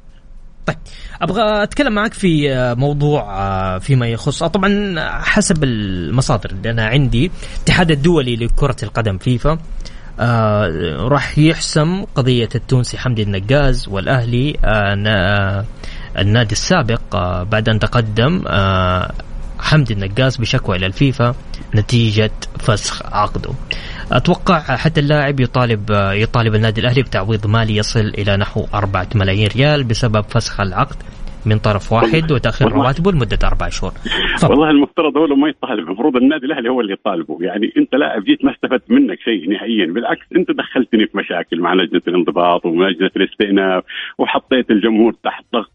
طيب 0.66 0.78
أبغى 1.22 1.64
أتكلم 1.64 1.94
معك 1.94 2.14
في 2.14 2.56
موضوع 2.78 3.22
آه، 3.40 3.78
فيما 3.78 4.08
يخص 4.08 4.44
آه، 4.44 4.48
طبعا 4.48 4.96
حسب 5.22 5.64
المصادر 5.64 6.50
اللي 6.50 6.72
أنا 6.72 6.86
عندي 6.86 7.32
الاتحاد 7.56 7.92
الدولي 7.92 8.36
لكرة 8.36 8.76
القدم 8.84 9.18
فيفا 9.18 9.58
آه 10.20 10.96
راح 11.00 11.38
يحسم 11.38 12.04
قضية 12.16 12.50
التونسي 12.56 12.98
حمدي 12.98 13.24
النقاز 13.24 13.88
والأهلي 13.88 14.58
آه 14.66 15.66
النادي 16.18 16.52
السابق 16.52 17.16
آه 17.16 17.44
بعد 17.44 17.70
أن 17.70 17.80
تقدم 17.80 18.44
آه 18.48 19.12
حمدي 19.60 19.94
النقاز 19.94 20.38
بشكوى 20.38 20.78
إلى 20.78 20.86
الفيفا 20.86 21.36
نتيجة 21.76 22.32
فسخ 22.60 23.02
عقده. 23.06 23.54
أتوقع 24.12 24.60
حتى 24.60 25.00
اللاعب 25.00 25.40
يطالب 25.40 25.86
يطالب 26.14 26.56
النادي 26.56 26.82
الأهلي 26.82 27.02
بتعويض 27.02 27.48
مالي 27.48 27.76
يصل 27.76 28.00
إلى 28.00 28.38
نحو 28.38 28.62
أربعة 28.74 29.10
ملايين 29.16 29.48
ريال 29.56 29.84
بسبب 29.84 30.22
فسخ 30.22 30.62
العقد 30.62 30.96
من 31.46 31.58
طرف 31.58 31.94
واحد 31.94 32.32
وتأخير 32.32 32.72
رواتبه 32.72 33.12
لمدة 33.12 33.40
أربع 33.44 33.70
شهور. 33.70 33.92
فضل. 34.38 34.52
والله 34.52 34.70
المفترض 34.70 35.18
هو 35.18 35.36
ما 35.36 35.50
يطالب 35.50 35.88
المفروض 35.88 36.16
النادي 36.16 36.46
الأهلي 36.46 36.70
هو 36.70 36.82
اللي 36.82 36.94
يطالبه. 36.94 37.38
يعني 37.42 37.74
أنت 37.78 37.96
لاعب 37.96 38.24
جيت 38.24 38.46
ما 38.46 38.52
استفدت 38.52 38.92
منك 38.92 39.20
شيء 39.20 39.50
نهائيا. 39.50 39.86
بالعكس 39.86 40.26
أنت 40.36 40.52
دخلتني 40.52 41.08
في 41.08 41.18
مشاكل 41.18 41.60
مع 41.60 41.74
لجنة 41.74 42.02
الانضباط 42.08 42.66
ولجنه 42.66 43.12
الاستئناف 43.16 43.84
وحطيت 44.18 44.72
الجمهور 44.72 45.14
تحت 45.24 45.44
ضغط. 45.54 45.72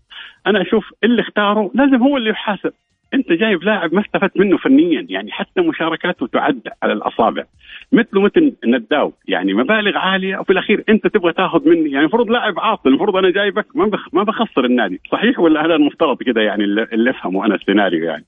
أنا 0.47 0.63
أشوف 0.63 0.85
اللي 1.05 1.23
اختاره 1.23 1.71
لازم 1.75 2.03
هو 2.03 2.17
اللي 2.17 2.31
يحاسب. 2.31 2.73
انت 3.15 3.33
جايب 3.33 3.63
لاعب 3.63 3.95
ما 3.95 4.01
استفدت 4.01 4.37
منه 4.37 4.57
فنيا 4.57 5.07
يعني 5.09 5.33
حتى 5.33 5.61
مشاركاته 5.61 6.27
تعد 6.27 6.69
على 6.83 6.93
الأصابع. 6.93 7.45
مثله 7.93 8.21
مثل 8.21 8.53
نداو 8.65 9.13
يعني 9.29 9.55
مبالغ 9.55 9.97
عالية 9.97 10.39
وفي 10.39 10.53
الأخير 10.53 10.85
أنت 10.89 11.07
تبغى 11.07 11.33
تاخذ 11.33 11.69
مني. 11.69 11.91
يعني 11.91 12.01
المفروض 12.01 12.31
لاعب 12.31 12.61
عاطل 12.61 12.91
المفروض 12.91 13.17
أنا 13.17 13.31
جايبك 13.31 13.67
ما 13.75 13.87
بخ 13.87 14.15
ما 14.15 14.23
بخسر 14.23 14.65
النادي. 14.65 15.01
صحيح 15.13 15.39
ولا 15.39 15.67
هذا 15.67 15.75
المفترض 15.75 16.23
كده 16.23 16.41
يعني 16.41 16.65
اللي 16.65 17.11
أفهمه 17.11 17.47
أنا 17.47 17.55
السيناريو 17.55 18.05
يعني؟ 18.05 18.25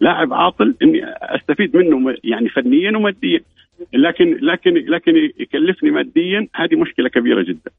لاعب 0.00 0.32
عاطل 0.32 0.74
إني 0.82 1.04
أستفيد 1.06 1.76
منه 1.76 2.16
يعني 2.24 2.48
فنيا 2.48 2.96
وماديا. 2.96 3.40
لكن 3.92 4.38
لكن 4.40 4.74
لكن 4.74 5.30
يكلفني 5.38 5.90
ماديا 5.90 6.46
هذه 6.54 6.76
مشكلة 6.76 7.08
كبيرة 7.08 7.42
جدا. 7.42 7.70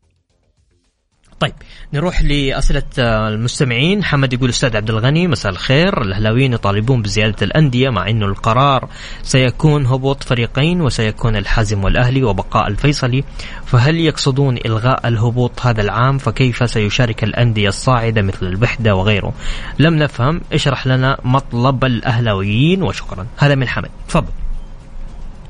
طيب 1.42 1.54
نروح 1.94 2.22
لأسئلة 2.22 2.84
آه، 3.00 3.30
المستمعين. 3.30 4.04
حمد 4.04 4.34
يقول 4.34 4.50
أستاذ 4.50 4.78
عبد 4.78 4.90
الغني 4.90 5.28
مساء 5.28 5.52
الخير. 5.52 6.02
الأهلاويين 6.02 6.54
يطالبون 6.54 7.02
بزيادة 7.02 7.36
الأندية 7.42 7.90
مع 7.90 8.10
إنه 8.10 8.26
القرار 8.26 8.90
سيكون 9.22 9.86
هبوط 9.86 10.24
فريقين 10.24 10.82
وسيكون 10.82 11.36
الحازم 11.36 11.84
والأهلي 11.84 12.24
وبقاء 12.24 12.68
الفيصلي. 12.68 13.24
فهل 13.66 14.00
يقصدون 14.00 14.58
إلغاء 14.66 15.08
الهبوط 15.08 15.60
هذا 15.66 15.82
العام؟ 15.82 16.18
فكيف 16.18 16.70
سيشارك 16.70 17.24
الأندية 17.24 17.68
الصاعدة 17.68 18.22
مثل 18.22 18.48
الوحدة 18.48 18.96
وغيره؟ 18.96 19.34
لم 19.80 19.96
نفهم. 19.96 20.42
اشرح 20.54 20.88
لنا 20.88 21.18
مطلب 21.24 21.86
الأهلاويين 21.86 22.84
وشكرا. 22.84 23.28
هذا 23.38 23.56
من 23.56 23.68
حمد. 23.68 23.90
تفضل. 24.08 24.32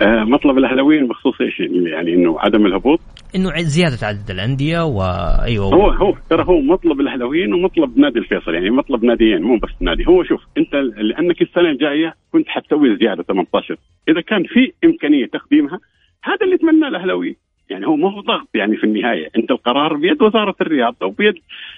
آه، 0.01 0.24
مطلب 0.24 0.57
الأهلاويين 0.57 1.07
بخصوص 1.07 1.41
إيش؟ 1.41 1.60
يعني 1.91 2.13
إنه 2.13 2.39
عدم 2.39 2.65
الهبوط 2.65 3.00
إنه 3.35 3.50
زيادة 3.57 4.07
عدد 4.07 4.29
الأندية 4.29 4.79
وايوه 4.83 5.65
هو 5.65 5.89
هو 5.89 6.15
ترى 6.29 6.43
هو 6.43 6.61
مطلب 6.61 7.00
الأهلاويين 7.00 7.53
ومطلب 7.53 7.97
نادي 7.97 8.19
الفيصل 8.19 8.53
يعني 8.53 8.69
مطلب 8.69 9.03
ناديين 9.03 9.41
مو 9.41 9.57
بس 9.57 9.69
نادي. 9.79 10.07
هو 10.07 10.23
شوف 10.23 10.41
أنت 10.57 10.73
لأنك 10.75 11.41
السنة 11.41 11.69
الجاية 11.69 12.13
كنت 12.31 12.47
حتسوي 12.47 12.97
زيادة 12.97 13.23
18 13.23 13.77
إذا 14.09 14.21
كان 14.21 14.43
في 14.43 14.71
إمكانية 14.85 15.25
تقديمها 15.25 15.79
هذا 16.23 16.38
اللي 16.41 16.55
يتمناه 16.55 16.88
الاهلاويين 16.88 17.35
يعني 17.71 17.88
هو 17.88 17.95
ما 17.95 18.11
هو 18.11 18.21
ضغط 18.21 18.47
يعني 18.53 18.77
في 18.77 18.83
النهاية. 18.83 19.29
أنت 19.38 19.51
القرار 19.51 19.97
بيد 19.97 20.21
وزارة 20.21 20.55
الرياضة 20.61 21.05
وبيد 21.05 21.33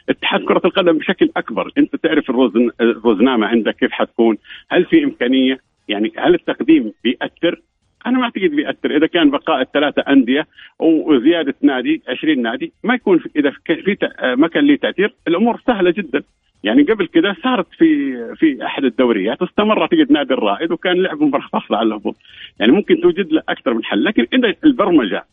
اتحاد 0.10 0.42
كرة 0.42 0.62
القدم 0.66 0.98
بشكل 0.98 1.30
أكبر. 1.38 1.72
أنت 1.78 1.96
تعرف 1.96 2.30
الروزن 2.30 2.70
الروزنامة 2.82 3.48
عندك 3.48 3.76
كيف 3.76 3.92
حتكون؟ 3.92 4.38
هل 4.70 4.86
في 4.86 5.04
إمكانية؟ 5.04 5.60
يعني 5.88 6.12
هل 6.18 6.34
التقديم 6.34 6.94
بيأثر؟ 7.04 7.62
أنا 8.06 8.18
ما 8.18 8.24
أعتقد 8.24 8.50
بيأثر. 8.50 8.98
إذا 8.98 9.08
كان 9.08 9.30
بقاء 9.30 9.62
الثلاثة 9.62 10.02
أندية 10.02 10.48
وزياده 10.80 11.56
نادي 11.62 12.02
20 12.08 12.42
نادي 12.42 12.74
ما 12.84 12.94
يكون 12.94 13.18
في 13.18 13.30
إذا 13.36 13.52
في 13.86 13.98
ما 14.38 14.48
كان 14.48 14.64
لي 14.64 14.78
تأثير 14.78 15.14
الأمور 15.28 15.62
سهلة 15.68 15.92
جدا. 15.92 16.24
يعني 16.64 16.84
قبل 16.84 17.06
كده 17.06 17.36
صارت 17.44 17.68
في 17.78 18.14
في 18.36 18.66
أحد 18.66 18.86
الدوريات 18.86 19.42
استمر 19.42 19.88
تجد 19.88 20.12
نادي 20.12 20.34
الرائد 20.34 20.72
وكان 20.72 21.04
لعب 21.04 21.24
مباراة 21.24 21.48
فاصلة 21.54 21.78
على 21.78 21.88
الهبوط. 21.88 22.16
يعني 22.60 22.72
ممكن 22.72 23.02
توجد 23.02 23.32
له 23.32 23.42
أكثر 23.50 23.74
من 23.74 23.84
حل. 23.84 24.04
لكن 24.04 24.28
إذا 24.34 24.56
البرمجة 24.64 25.26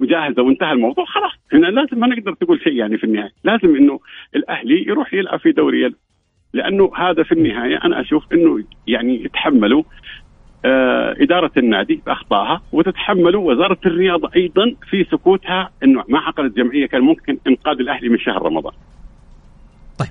جاهزة 0.00 0.42
وانتهى 0.42 0.72
الموضوع 0.72 1.04
خلاص. 1.04 1.32
هنا 1.52 1.66
لازم 1.66 2.00
ما 2.00 2.06
نقدر 2.06 2.32
تقول 2.32 2.60
شيء 2.60 2.72
يعني 2.72 2.98
في 2.98 3.04
النهاية. 3.04 3.30
لازم 3.44 3.76
إنه 3.76 4.00
الأهلي 4.36 4.86
يروح 4.88 5.14
يلعب 5.14 5.40
في 5.40 5.52
دوري 5.52 5.92
لأنه 6.52 6.92
هذا 6.96 7.22
في 7.22 7.32
النهاية 7.32 7.76
أنا 7.84 8.00
أشوف 8.00 8.32
إنه 8.32 8.64
يعني 8.86 9.24
يتحملوا 9.24 9.82
آه، 10.64 11.14
إدارة 11.20 11.50
النادي 11.56 12.02
بأخطائها 12.06 12.60
وتتحملوا 12.72 13.52
وزارة 13.52 13.78
الرياضة 13.86 14.30
أيضا 14.36 14.74
في 14.90 15.04
سكوتها 15.10 15.70
أنه 15.84 16.04
ما 16.08 16.18
عقدت 16.18 16.56
جمعية 16.56 16.86
كان 16.86 17.00
ممكن 17.00 17.38
إنقاذ 17.46 17.76
الأهلي 17.80 18.08
من 18.08 18.18
شهر 18.18 18.42
رمضان. 18.42 18.72
طيب. 19.98 20.08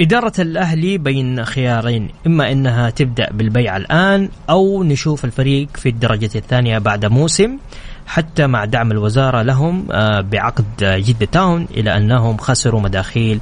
إدارة 0.00 0.32
الأهلي 0.38 0.98
بين 0.98 1.44
خيارين 1.44 2.08
إما 2.26 2.52
أنها 2.52 2.90
تبدأ 2.90 3.30
بالبيع 3.32 3.76
الآن 3.76 4.28
أو 4.50 4.82
نشوف 4.82 5.24
الفريق 5.24 5.68
في 5.76 5.88
الدرجة 5.88 6.30
الثانية 6.38 6.78
بعد 6.78 7.06
موسم 7.06 7.58
حتى 8.06 8.46
مع 8.46 8.64
دعم 8.64 8.92
الوزارة 8.92 9.42
لهم 9.42 9.86
آه، 9.92 10.20
بعقد 10.20 10.64
جدة 10.80 11.26
تاون 11.26 11.66
إلى 11.76 11.96
أنهم 11.96 12.36
خسروا 12.36 12.80
مداخيل 12.80 13.40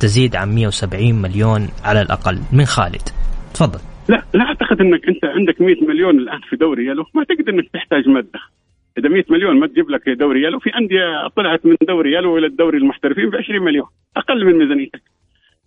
تزيد 0.00 0.36
عن 0.36 0.54
170 0.54 1.14
مليون 1.14 1.68
على 1.84 2.00
الأقل 2.00 2.40
من 2.52 2.64
خالد. 2.64 3.08
تفضل. 3.54 3.93
لا 4.08 4.22
لا 4.34 4.44
أعتقد 4.44 4.80
إنك 4.80 5.08
أنت 5.08 5.24
عندك 5.24 5.60
100 5.60 5.84
مليون 5.84 6.18
الآن 6.18 6.40
في 6.40 6.56
دوري 6.56 6.86
يلو. 6.86 7.06
ما 7.14 7.24
تقدر 7.24 7.52
إنك 7.52 7.68
تحتاج 7.68 8.08
مادة. 8.08 8.40
إذا 8.98 9.08
100 9.08 9.24
مليون 9.30 9.60
ما 9.60 9.66
تجيب 9.66 9.90
لك 9.90 10.08
دوري 10.08 10.42
يلو 10.42 10.58
في 10.58 10.70
أندية 10.70 11.28
طلعت 11.28 11.66
من 11.66 11.76
دوري 11.82 12.12
يلو 12.12 12.38
إلى 12.38 12.46
الدوري 12.46 12.78
المحترفين 12.78 13.30
ب 13.30 13.36
20 13.36 13.62
مليون. 13.62 13.86
أقل 14.16 14.44
من 14.44 14.58
ميزانيتك. 14.58 15.02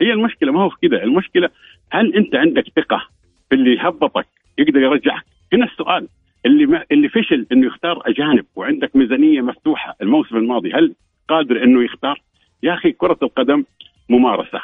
هي 0.01 0.13
المشكلة 0.13 0.51
ما 0.51 0.61
هو 0.61 0.69
في 0.69 0.87
كذا 0.87 1.03
المشكلة 1.03 1.49
هل 1.91 2.15
أنت 2.15 2.35
عندك 2.35 2.63
ثقة 2.75 3.07
في 3.49 3.55
اللي 3.55 3.75
يهبطك 3.75 4.27
يقدر 4.57 4.79
يرجعك؟ 4.79 5.23
هنا 5.53 5.65
السؤال. 5.65 6.07
اللي 6.45 6.65
ما 6.65 6.83
اللي 6.91 7.09
فشل 7.09 7.47
إنه 7.51 7.67
يختار 7.67 8.01
أجانب 8.05 8.45
وعندك 8.55 8.95
ميزانية 8.95 9.41
مفتوحة 9.41 9.95
الموسم 10.01 10.37
الماضي 10.37 10.73
هل 10.73 10.93
قادر 11.29 11.63
إنه 11.63 11.83
يختار؟ 11.83 12.21
يا 12.63 12.73
أخي 12.73 12.91
كرة 12.91 13.17
القدم 13.23 13.63
ممارسة. 14.09 14.61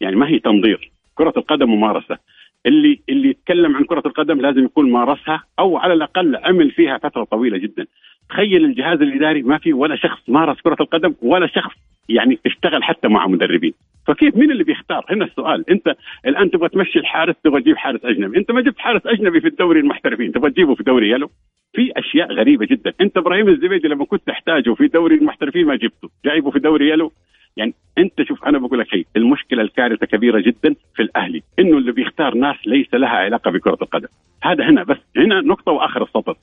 يعني 0.00 0.16
ما 0.16 0.28
هي 0.28 0.38
تنظير 0.38 0.90
كرة 1.14 1.32
القدم 1.36 1.70
ممارسة. 1.70 2.18
اللي 2.66 3.00
اللي 3.08 3.28
يتكلم 3.28 3.76
عن 3.76 3.84
كرة 3.84 4.02
القدم 4.06 4.40
لازم 4.40 4.64
يكون 4.64 4.90
مارسها 4.90 5.42
أو 5.58 5.76
على 5.76 5.94
الأقل 5.94 6.36
عمل 6.36 6.70
فيها 6.70 6.98
فترة 6.98 7.24
طويلة 7.24 7.58
جدا. 7.58 7.86
تخيل 8.30 8.64
الجهاز 8.64 9.02
الإداري 9.02 9.42
ما 9.42 9.58
في 9.58 9.72
ولا 9.72 9.96
شخص 9.96 10.28
مارس 10.28 10.60
كرة 10.60 10.76
القدم 10.80 11.14
ولا 11.22 11.46
شخص 11.46 11.76
يعني 12.08 12.38
اشتغل 12.46 12.82
حتى 12.82 13.08
مع 13.08 13.26
مدربين. 13.26 13.72
فكيف 14.06 14.36
مين 14.36 14.50
اللي 14.50 14.64
بيختار؟ 14.64 15.04
هنا 15.10 15.24
السؤال. 15.24 15.70
أنت 15.70 15.94
الآن 16.26 16.50
تبغى 16.50 16.68
تمشي 16.68 16.98
الحارس 16.98 17.34
تبغى 17.44 17.60
تجيب 17.60 17.76
حارس 17.76 18.04
أجنبي. 18.04 18.38
أنت 18.38 18.50
ما 18.50 18.60
جبت 18.60 18.78
حارس 18.78 19.06
أجنبي 19.06 19.40
في 19.40 19.48
الدوري 19.48 19.80
المحترفين 19.80 20.32
تبغى 20.32 20.50
تجيبه 20.50 20.74
في 20.74 20.82
دوري 20.82 21.10
يلو. 21.10 21.30
في 21.72 21.92
أشياء 21.96 22.32
غريبة 22.32 22.66
جدا. 22.66 22.92
أنت 23.00 23.16
إبراهيم 23.16 23.48
الزبيدي 23.48 23.88
لما 23.88 24.04
كنت 24.04 24.22
تحتاجه 24.26 24.74
في 24.74 24.86
دوري 24.86 25.14
المحترفين 25.14 25.66
ما 25.66 25.76
جبته. 25.76 26.08
جايبه 26.24 26.50
في 26.50 26.58
دوري 26.58 26.90
يلو. 26.90 27.12
يعني 27.56 27.74
أنت 27.98 28.22
شوف 28.22 28.44
أنا 28.44 28.58
بقول 28.58 28.78
لك 28.78 28.88
شيء 28.88 29.06
المشكلة 29.16 29.62
الكارثة 29.62 30.06
كبيرة 30.06 30.40
جدا 30.40 30.74
في 30.94 31.02
الأهلي 31.02 31.42
إنه 31.58 31.78
اللي 31.78 31.92
بيختار 31.92 32.34
ناس 32.34 32.56
ليس 32.66 32.94
لها 32.94 33.08
علاقة 33.08 33.50
بكرة 33.50 33.78
القدم. 33.82 34.08
هذا 34.42 34.70
هنا 34.70 34.82
بس 34.82 34.98
هنا 35.16 35.40
نقطة 35.40 35.72
وآخر 35.72 36.02
السطر. 36.02 36.36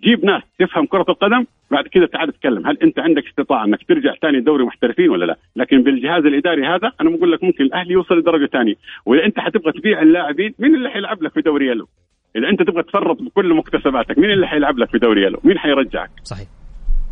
جيب 0.00 0.24
ناس 0.24 0.42
تفهم 0.58 0.86
كرة 0.86 1.06
القدم 1.08 1.44
بعد 1.70 1.86
كذا 1.86 2.06
تعال 2.06 2.32
تتكلم 2.32 2.66
هل 2.66 2.78
أنت 2.82 2.98
عندك 2.98 3.26
استطاعة 3.26 3.64
إنك 3.64 3.82
ترجع 3.88 4.14
ثاني 4.22 4.40
دوري 4.40 4.64
محترفين 4.64 5.10
ولا 5.10 5.24
لا؟ 5.24 5.36
لكن 5.56 5.82
بالجهاز 5.82 6.24
الإداري 6.24 6.66
هذا 6.66 6.92
أنا 7.00 7.10
بقول 7.10 7.32
لك 7.32 7.44
ممكن 7.44 7.64
الأهلي 7.64 7.92
يوصل 7.92 8.18
لدرجة 8.18 8.46
ثانية. 8.46 8.74
وإذا 9.06 9.24
أنت 9.24 9.40
حتبغى 9.40 9.72
تبيع 9.72 10.02
اللاعبين 10.02 10.54
مين 10.58 10.74
اللي 10.74 10.90
حيلعب 10.90 11.22
لك 11.22 11.32
في 11.32 11.40
دوري 11.40 11.66
يلو؟ 11.66 11.88
إذا 12.36 12.48
أنت 12.48 12.62
تبغى 12.62 12.82
تفرط 12.82 13.22
بكل 13.22 13.54
مكتسباتك 13.54 14.18
مين 14.18 14.30
اللي 14.30 14.46
حيلعب 14.46 14.78
لك 14.78 14.90
في 14.90 14.98
دوري 14.98 15.22
يلو؟ 15.22 15.40
مين 15.44 15.58
حيرجعك؟ 15.58 16.10
صحيح. 16.24 16.61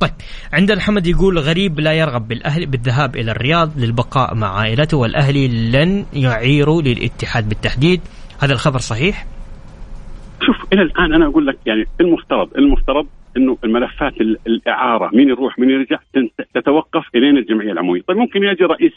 طيب 0.01 0.11
عندنا 0.53 0.81
حمد 0.81 1.07
يقول 1.07 1.39
غريب 1.39 1.81
لا 1.81 1.93
يرغب 1.93 2.29
بالاهلي 2.29 2.67
بالذهاب 2.67 3.17
إلى 3.17 3.31
الرياض 3.31 3.79
للبقاء 3.79 4.35
مع 4.35 4.61
عائلته 4.61 4.97
والأهلي 4.97 5.49
لن 5.49 6.05
يعيروا 6.13 6.83
للاتحاد 6.83 7.49
بالتحديد. 7.49 8.01
هذا 8.43 8.53
الخبر 8.53 8.79
صحيح؟ 8.79 9.27
شوف 10.47 10.73
إلى 10.73 10.83
الآن 10.83 11.15
أنا 11.15 11.27
أقول 11.27 11.47
لك 11.47 11.59
يعني 11.67 11.85
المفترض 12.01 12.57
المفترض 12.59 13.07
إنه 13.37 13.59
الملفات 13.65 14.13
الإعارة 14.47 15.11
مين 15.15 15.29
يروح 15.29 15.59
مين 15.59 15.71
يرجع 15.71 15.99
تتوقف 16.55 17.05
الين 17.15 17.37
الجمعية 17.37 17.73
العمومية، 17.73 18.03
طيب 18.03 18.17
ممكن 18.17 18.43
يجي 18.43 18.65
رئيس 18.65 18.93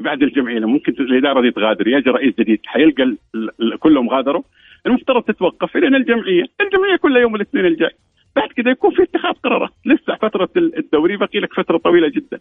بعد 0.00 0.22
الجمعية 0.22 0.60
ممكن 0.60 0.92
الإدارة 0.92 1.42
دي 1.42 1.50
تغادر 1.50 1.88
يجي 1.88 2.10
رئيس 2.10 2.34
جديد 2.40 2.60
حيلقى 2.66 3.16
كلهم 3.78 4.08
غادروا 4.08 4.42
المفترض 4.86 5.22
تتوقف 5.22 5.76
الين 5.76 5.94
الجمعية، 5.94 6.44
الجمعية 6.60 6.96
كلها 7.02 7.20
يوم 7.20 7.34
الاثنين 7.34 7.66
الجاي. 7.66 7.94
بعد 8.36 8.48
كده 8.48 8.70
يكون 8.70 8.94
في 8.94 9.02
اتخاذ 9.02 9.32
قرارات. 9.32 9.70
لسه 9.86 10.14
فترة 10.14 10.48
الدوري 10.56 11.16
باقي 11.16 11.38
لك 11.38 11.54
فترة 11.54 11.76
طويلة 11.78 12.08
جدا. 12.08 12.40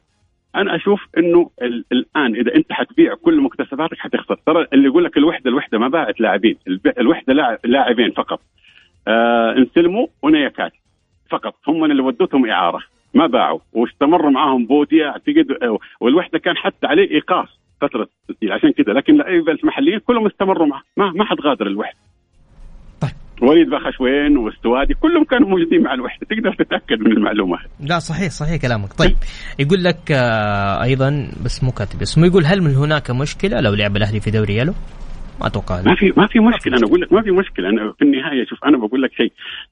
أنا 0.56 0.76
أشوف 0.76 1.08
إنه 1.18 1.50
الآن 1.92 2.36
إذا 2.36 2.56
أنت 2.56 2.72
حتبيع 2.74 3.14
كل 3.16 3.42
مكتسباتك 3.42 3.98
حتخسر. 3.98 4.40
ترى 4.46 4.68
اللي 4.74 4.86
يقول 4.88 5.04
لك 5.04 5.18
الوحدة 5.18 5.50
الوحدة 5.50 5.80
ما 5.80 5.88
باعت 5.88 6.22
لاعبين. 6.22 6.58
الوحدة 7.00 7.58
لاعبين 7.66 8.12
فقط. 8.12 8.42
آه 9.08 9.52
انسلموا 9.58 10.08
ونيكات 10.22 10.74
فقط. 11.30 11.56
هم 11.68 11.86
اللي 11.86 12.02
ودوتهم 12.02 12.50
إعارة. 12.50 12.80
ما 13.14 13.28
باعوا. 13.28 13.60
واستمروا 13.74 14.32
معاهم 14.32 14.66
بوديا 14.66 15.08
اعتقد 15.08 15.78
والوحدة 16.00 16.40
كان 16.40 16.58
حتى 16.58 16.88
عليه 16.88 17.12
إيقاف 17.12 17.50
فترة 17.82 18.08
عشان 18.44 18.72
كذا 18.72 18.94
لكن 18.94 19.14
اللعيبه 19.14 19.52
المحليين 19.52 20.00
كلهم 20.00 20.26
استمروا 20.26 20.68
معه. 20.68 20.82
ما 20.98 21.12
ما 21.12 21.26
حد 21.26 21.42
غادر 21.42 21.68
الوحدة. 21.68 21.98
وليد 23.42 23.70
بخشوين 23.70 24.38
واستوادي 24.38 24.94
كلهم 24.94 25.24
كانوا 25.24 25.50
موجودين 25.50 25.84
مع 25.84 25.94
الوحدة. 25.94 26.28
تقدر 26.30 26.54
تتأكد 26.54 27.00
من 27.00 27.12
المعلومة. 27.12 27.58
لا 27.80 28.00
صحيح 28.00 28.30
صحيح 28.30 28.62
كلامك. 28.62 28.94
طيب 28.94 29.16
يقول 29.60 29.84
لك 29.84 30.12
آه 30.12 30.84
أيضا 30.84 31.28
بس 31.46 31.64
مو 31.64 31.72
كاتب 31.72 32.02
اسمه 32.02 32.28
يقول 32.28 32.46
هل 32.46 32.62
من 32.62 32.76
هناك 32.76 33.12
مشكلة 33.12 33.62
لو 33.62 33.74
لعب 33.74 33.98
الأهلي 33.98 34.20
في 34.20 34.32
دوري 34.32 34.58
يلو؟ 34.58 34.74
ما 35.42 35.48
أتوقع. 35.48 35.82
ما 35.82 35.96
في 35.96 36.14
ما 36.18 36.28
في 36.28 36.40
مشكلة. 36.40 36.78
أنا 36.78 36.88
أقول 36.88 37.02
لك 37.02 37.14
ما 37.14 37.22
في 37.22 37.32
مشكلة. 37.32 37.70
أنا 37.70 37.92
في 37.92 38.06
النهاية 38.06 38.46
شوف 38.46 38.66
أنا 38.66 38.78
بقول 38.78 39.02
لك 39.02 39.14
شيء. 39.14 39.32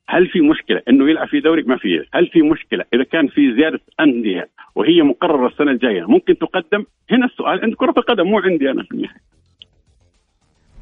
هل 0.09 0.27
في 0.27 0.39
مشكلة 0.41 0.81
إنه 0.89 1.09
يلعب 1.09 1.27
في 1.27 1.39
دوري؟ 1.39 1.63
ما 1.63 1.77
في. 1.77 1.87
هل 2.13 2.27
في 2.27 2.41
مشكلة 2.41 2.83
إذا 2.93 3.03
كان 3.03 3.27
في 3.27 3.41
زيادة 3.57 3.79
أندية 3.99 4.49
وهي 4.75 5.01
مقررة 5.01 5.47
السنة 5.47 5.71
الجاية 5.71 6.03
ممكن 6.07 6.37
تقدم؟ 6.37 6.85
هنا 7.11 7.25
السؤال 7.25 7.61
عند 7.63 7.73
كرة 7.73 7.93
القدم 7.97 8.23
مو 8.23 8.39
عندي 8.39 8.71
أنا 8.71 8.83
في 8.83 8.91
النهاية. 8.91 9.21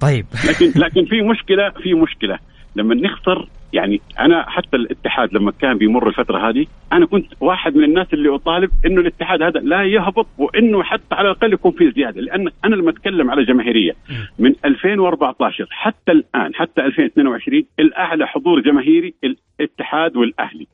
طيب. 0.01 0.25
لكن 0.49 0.79
لكن 0.79 1.05
في 1.05 1.21
مشكلة 1.21 1.69
في 1.69 1.93
مشكلة. 1.93 2.39
لما 2.75 2.95
نخسر 2.95 3.47
يعني 3.73 4.01
أنا 4.19 4.49
حتى 4.49 4.77
الاتحاد 4.77 5.33
لما 5.33 5.51
كان 5.51 5.77
بيمر 5.77 6.07
الفترة 6.07 6.49
هذه 6.49 6.65
أنا 6.93 7.05
كنت 7.05 7.25
واحد 7.39 7.75
من 7.75 7.83
الناس 7.83 8.07
اللي 8.13 8.35
أطالب 8.35 8.69
إنه 8.85 9.01
الاتحاد 9.01 9.41
هذا 9.41 9.59
لا 9.59 9.83
يهبط 9.83 10.27
وإنه 10.37 10.83
حتى 10.83 11.15
على 11.15 11.31
الأقل 11.31 11.53
يكون 11.53 11.71
في 11.71 11.91
زيادة 11.91 12.21
لأن 12.21 12.49
أنا 12.65 12.75
لما 12.75 12.89
أتكلم 12.89 13.31
على 13.31 13.45
جماهيرية 13.45 13.91
من 14.39 14.53
2014 14.65 15.67
حتى 15.69 16.11
الآن 16.11 16.55
حتى 16.55 16.81
2022 16.81 17.63
الاعلى 17.79 18.27
حضور 18.27 18.61
جماهيري 18.61 19.13
الاتحاد 19.23 20.17
والأهلي. 20.17 20.67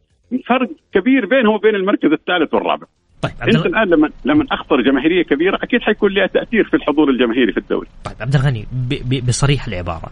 فرق 0.47 0.69
كبير 0.93 1.25
بينه 1.25 1.51
وبين 1.51 1.75
المركز 1.75 2.11
الثالث 2.11 2.53
والرابع. 2.53 2.87
طيب 3.21 3.31
أنت 3.55 3.65
الآن 3.65 3.87
لما 3.87 4.09
لما 4.25 4.45
أخطر 4.51 4.81
جماهيرية 4.81 5.23
كبيرة 5.23 5.59
أكيد 5.63 5.81
حيكون 5.81 6.13
لها 6.13 6.27
تأثير 6.27 6.63
في 6.63 6.73
الحضور 6.73 7.09
الجماهيري 7.09 7.51
في 7.51 7.57
الدوري. 7.57 7.87
طيب 8.05 8.15
عبد 8.21 8.35
الغني 8.35 8.65
بصريح 9.27 9.67
العبارة. 9.67 10.11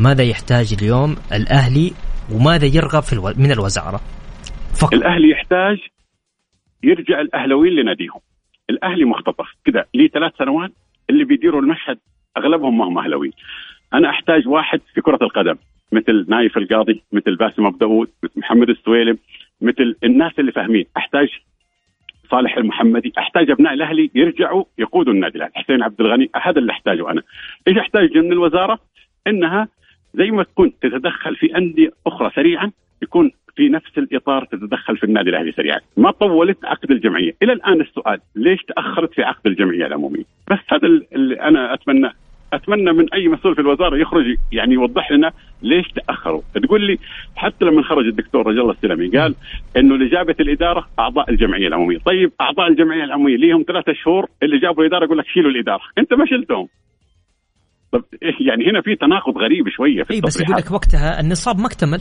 ماذا 0.00 0.22
يحتاج 0.22 0.76
اليوم 0.82 1.16
الأهلي 1.32 1.92
وماذا 2.32 2.66
يرغب 2.66 3.02
في 3.02 3.12
ألو... 3.12 3.32
من 3.36 3.52
الوزارة؟ 3.52 4.00
فقط. 4.80 4.94
الأهلي 4.94 5.30
يحتاج 5.30 5.78
يرجع 6.82 7.20
الأهلاويين 7.20 7.74
لناديهم. 7.74 8.20
الأهلي 8.70 9.04
مختطف 9.04 9.46
كذا 9.64 9.84
لي 9.94 10.08
ثلاث 10.08 10.32
سنوات 10.38 10.72
اللي 11.10 11.24
بيديروا 11.24 11.60
المشهد 11.60 11.98
أغلبهم 12.36 12.78
ما 12.78 12.84
هم 12.84 12.98
أهلاويين. 12.98 13.32
أنا 13.94 14.10
أحتاج 14.10 14.48
واحد 14.48 14.80
في 14.94 15.00
كرة 15.00 15.18
القدم 15.22 15.56
مثل 15.92 16.26
نايف 16.28 16.56
القاضي 16.56 17.02
مثل 17.12 17.36
باسم 17.36 17.66
أبو 17.66 17.78
داوود 17.78 18.08
مثل 18.22 18.32
محمد 18.36 18.68
السويلم 18.68 19.18
مثل 19.60 19.96
الناس 20.04 20.32
اللي 20.38 20.52
فاهمين 20.52 20.84
أحتاج 20.96 21.28
صالح 22.30 22.56
المحمدي 22.56 23.12
أحتاج 23.18 23.50
أبناء 23.50 23.72
الأهلي 23.72 24.10
يرجعوا 24.14 24.64
يقودوا 24.78 25.12
النادي 25.12 25.36
الأهلي 25.36 25.52
حسين 25.54 25.82
عبد 25.82 26.00
الغني 26.00 26.30
هذا 26.42 26.58
اللي 26.58 26.72
أحتاجه 26.72 27.10
أنا 27.10 27.22
إيش 27.68 27.78
أحتاج 27.78 28.16
من 28.16 28.32
الوزارة 28.32 28.78
إنها 29.26 29.68
زي 30.14 30.30
ما 30.30 30.42
تكون 30.42 30.72
تتدخل 30.82 31.36
في 31.36 31.56
أندية 31.56 31.90
أخرى 32.06 32.30
سريعا 32.34 32.70
يكون 33.02 33.30
في 33.56 33.68
نفس 33.68 33.98
الإطار 33.98 34.44
تتدخل 34.44 34.96
في 34.96 35.04
النادي 35.04 35.30
الأهلي 35.30 35.52
سريعا، 35.52 35.80
ما 35.96 36.10
طولت 36.10 36.64
عقد 36.64 36.90
الجمعية، 36.90 37.32
إلى 37.42 37.52
الآن 37.52 37.80
السؤال 37.80 38.20
ليش 38.36 38.62
تأخرت 38.62 39.14
في 39.14 39.22
عقد 39.22 39.46
الجمعية 39.46 39.86
العمومية؟ 39.86 40.24
بس 40.50 40.58
هذا 40.68 40.86
اللي 40.86 41.40
أنا 41.40 41.74
أتمنى 41.74 42.10
أتمنى 42.52 42.92
من 42.92 43.14
أي 43.14 43.28
مسؤول 43.28 43.54
في 43.54 43.60
الوزارة 43.60 43.96
يخرج 43.96 44.36
يعني 44.52 44.74
يوضح 44.74 45.12
لنا 45.12 45.32
ليش 45.62 45.88
تأخروا، 45.88 46.42
تقول 46.54 46.80
لي 46.80 46.98
حتى 47.36 47.64
لما 47.64 47.82
خرج 47.82 48.06
الدكتور 48.06 48.46
رجل 48.46 48.60
الله 48.60 48.72
السلمي 48.72 49.08
قال 49.08 49.34
إنه 49.76 49.94
اللي 49.94 50.08
جابت 50.08 50.40
الإدارة 50.40 50.88
أعضاء 50.98 51.30
الجمعية 51.30 51.68
العمومية، 51.68 51.98
طيب 51.98 52.32
أعضاء 52.40 52.68
الجمعية 52.68 53.04
العمومية 53.04 53.36
ليهم 53.36 53.64
ثلاثة 53.68 53.92
شهور 53.92 54.28
اللي 54.42 54.58
جابوا 54.58 54.82
الإدارة 54.82 55.04
يقول 55.04 55.18
لك 55.18 55.26
شيلوا 55.26 55.50
الإدارة، 55.50 55.82
أنت 55.98 56.14
ما 56.14 56.26
شلتهم. 56.26 56.68
طب 57.94 58.04
يعني 58.48 58.70
هنا 58.70 58.80
في 58.80 58.96
تناقض 58.96 59.38
غريب 59.38 59.68
شوية 59.68 60.02
في 60.02 60.14
اي 60.14 60.20
بس 60.20 60.40
يقول 60.40 60.56
لك 60.56 60.70
وقتها 60.70 61.20
النصاب 61.20 61.58
ما 61.58 61.66
اكتمل 61.66 62.00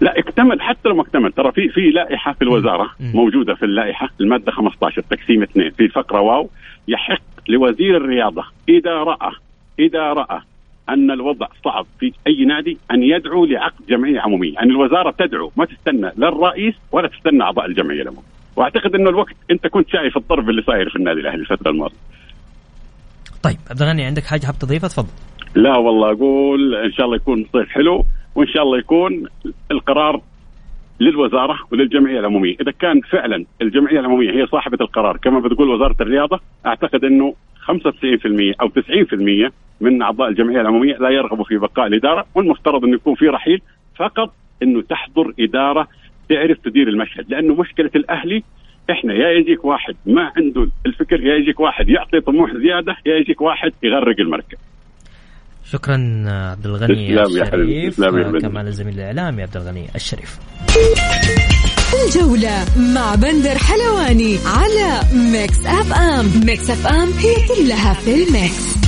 لا 0.00 0.18
اكتمل 0.18 0.60
حتى 0.60 0.88
لو 0.88 0.94
ما 0.94 1.02
اكتمل 1.02 1.32
ترى 1.32 1.52
في 1.52 1.68
في 1.68 1.80
لائحة 1.80 2.32
في 2.32 2.42
الوزارة 2.42 2.90
م. 3.00 3.16
موجودة 3.16 3.54
في 3.54 3.62
اللائحة 3.62 4.08
المادة 4.20 4.52
15 4.52 5.02
تقسيم 5.02 5.42
اثنين 5.42 5.70
في 5.70 5.88
فقرة 5.88 6.20
واو 6.20 6.50
يحق 6.88 7.22
لوزير 7.48 7.96
الرياضة 7.96 8.44
إذا 8.68 8.90
رأى 8.90 9.32
إذا 9.78 10.00
رأى 10.00 10.40
أن 10.88 11.10
الوضع 11.10 11.46
صعب 11.64 11.86
في 12.00 12.12
أي 12.26 12.44
نادي 12.44 12.78
أن 12.90 13.02
يدعو 13.02 13.44
لعقد 13.44 13.86
جمعية 13.88 14.20
عمومية، 14.20 14.54
يعني 14.54 14.70
الوزارة 14.70 15.14
تدعو 15.18 15.52
ما 15.56 15.64
تستنى 15.64 16.12
لا 16.16 16.28
الرئيس 16.28 16.74
ولا 16.92 17.08
تستنى 17.08 17.42
أعضاء 17.42 17.66
الجمعية 17.66 18.02
العمومية، 18.02 18.28
وأعتقد 18.56 18.94
إنه 18.94 19.10
الوقت 19.10 19.36
أنت 19.50 19.66
كنت 19.66 19.88
شايف 19.88 20.16
الضرب 20.16 20.50
اللي 20.50 20.62
صاير 20.62 20.90
في 20.90 20.96
النادي 20.96 21.20
الأهلي 21.20 21.40
الفترة 21.40 21.70
الماضية. 21.70 21.96
طيب 23.42 23.56
عبد 23.70 23.82
الغني 23.82 24.04
عندك 24.04 24.24
حاجة 24.24 24.46
حاب 24.46 24.58
تضيفها؟ 24.58 24.88
تفضل. 24.88 25.08
لا 25.54 25.76
والله 25.76 26.12
أقول 26.12 26.74
إن 26.74 26.92
شاء 26.92 27.06
الله 27.06 27.16
يكون 27.16 27.46
صيف 27.52 27.68
حلو 27.68 28.04
وإن 28.34 28.46
شاء 28.46 28.62
الله 28.62 28.78
يكون 28.78 29.26
القرار 29.70 30.20
للوزارة 31.00 31.58
وللجمعية 31.72 32.20
العمومية، 32.20 32.56
إذا 32.60 32.70
كان 32.70 33.00
فعلا 33.00 33.44
الجمعية 33.62 34.00
العمومية 34.00 34.30
هي 34.30 34.46
صاحبة 34.46 34.78
القرار 34.80 35.16
كما 35.16 35.40
بتقول 35.40 35.70
وزارة 35.70 35.96
الرياضة 36.00 36.40
أعتقد 36.66 37.04
إنه 37.04 37.34
95% 37.60 38.54
أو 38.60 38.68
90% 38.68 39.52
من 39.80 40.02
أعضاء 40.02 40.28
الجمعية 40.28 40.60
العمومية 40.60 40.96
لا 40.96 41.10
يرغبوا 41.10 41.44
في 41.44 41.56
بقاء 41.56 41.86
الإدارة 41.86 42.26
والمفترض 42.34 42.84
إنه 42.84 42.94
يكون 42.94 43.14
في 43.14 43.26
رحيل 43.26 43.62
فقط 43.96 44.32
إنه 44.62 44.82
تحضر 44.82 45.32
إدارة 45.40 45.88
تعرف 46.28 46.58
تدير 46.58 46.88
المشهد 46.88 47.30
لأنه 47.30 47.54
مشكلة 47.54 47.90
الأهلي 47.96 48.42
إحنا 48.90 49.14
يا 49.14 49.28
يجيك 49.40 49.64
واحد 49.64 49.94
ما 50.06 50.32
عنده 50.36 50.68
الفكر 50.86 51.20
يا 51.20 51.34
يجيك 51.34 51.60
واحد 51.60 51.88
يعطي 51.88 52.20
طموح 52.20 52.50
زيادة 52.50 52.96
يا 53.06 53.16
يجيك 53.20 53.40
واحد 53.40 53.72
يغرق 53.82 54.20
المركب. 54.20 54.58
شكرا 55.64 56.24
عبد 56.28 56.66
الغني 56.66 57.22
الشريف 57.22 58.00
كمان 58.42 58.66
الزميل 58.66 58.94
الاعلامي 58.94 59.42
عبد 59.42 59.56
الغني 59.56 59.86
الشريف. 59.94 60.38
الجولة 62.06 62.64
مع 62.94 63.14
بندر 63.14 63.58
حلواني 63.58 64.36
على 64.46 65.00
Mix 65.32 65.66
F 65.66 65.92
M. 65.92 66.46
Mix 66.46 66.70
FM 66.70 67.08
هي 67.08 67.34
كلها 67.48 67.94
في 67.94 68.14
ال 68.14 68.27
mix. 68.27 68.79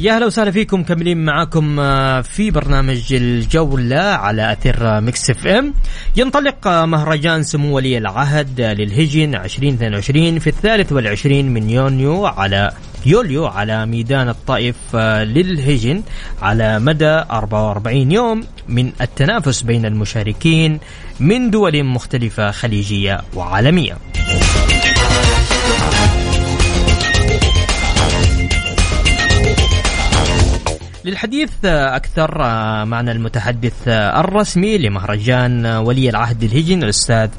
يا 0.00 0.16
أهلا 0.16 0.26
وسهلا 0.26 0.50
فيكم 0.50 0.82
مكملين 0.82 1.24
معاكم 1.24 1.80
آه، 1.80 2.20
في 2.20 2.50
برنامج 2.50 3.12
الجولة 3.12 3.96
على 4.00 4.52
أثير 4.52 5.00
Mix 5.00 5.30
FM 5.30 5.74
ينطلق 6.16 6.66
آه، 6.66 6.86
مهرجان 6.86 7.42
سمو 7.42 7.76
ولي 7.76 7.98
العهد 7.98 8.60
للهجن 8.60 9.34
2022 9.34 10.38
في 10.38 10.46
الثالث 10.46 10.92
والعشرين 10.92 11.54
من 11.54 11.70
يونيو 11.70 12.26
على 12.26 12.72
يوليو 13.06 13.46
على 13.46 13.86
ميدان 13.86 14.28
الطائف 14.28 14.76
آه، 14.94 15.24
للهجن 15.24 16.02
على 16.42 16.78
مدى 16.78 17.24
44 17.30 18.12
يوم 18.12 18.44
من 18.68 18.92
التنافس 19.00 19.62
بين 19.62 19.86
المشاركين 19.86 20.80
من 21.20 21.50
دول 21.50 21.84
مختلفة 21.84 22.50
خليجية 22.50 23.20
وعالمية. 23.34 23.96
للحديث 31.04 31.64
أكثر 31.64 32.38
معنا 32.84 33.12
المتحدث 33.12 33.88
الرسمي 33.88 34.78
لمهرجان 34.78 35.66
ولي 35.66 36.08
العهد 36.08 36.42
الهجن 36.42 36.82
الأستاذ 36.82 37.30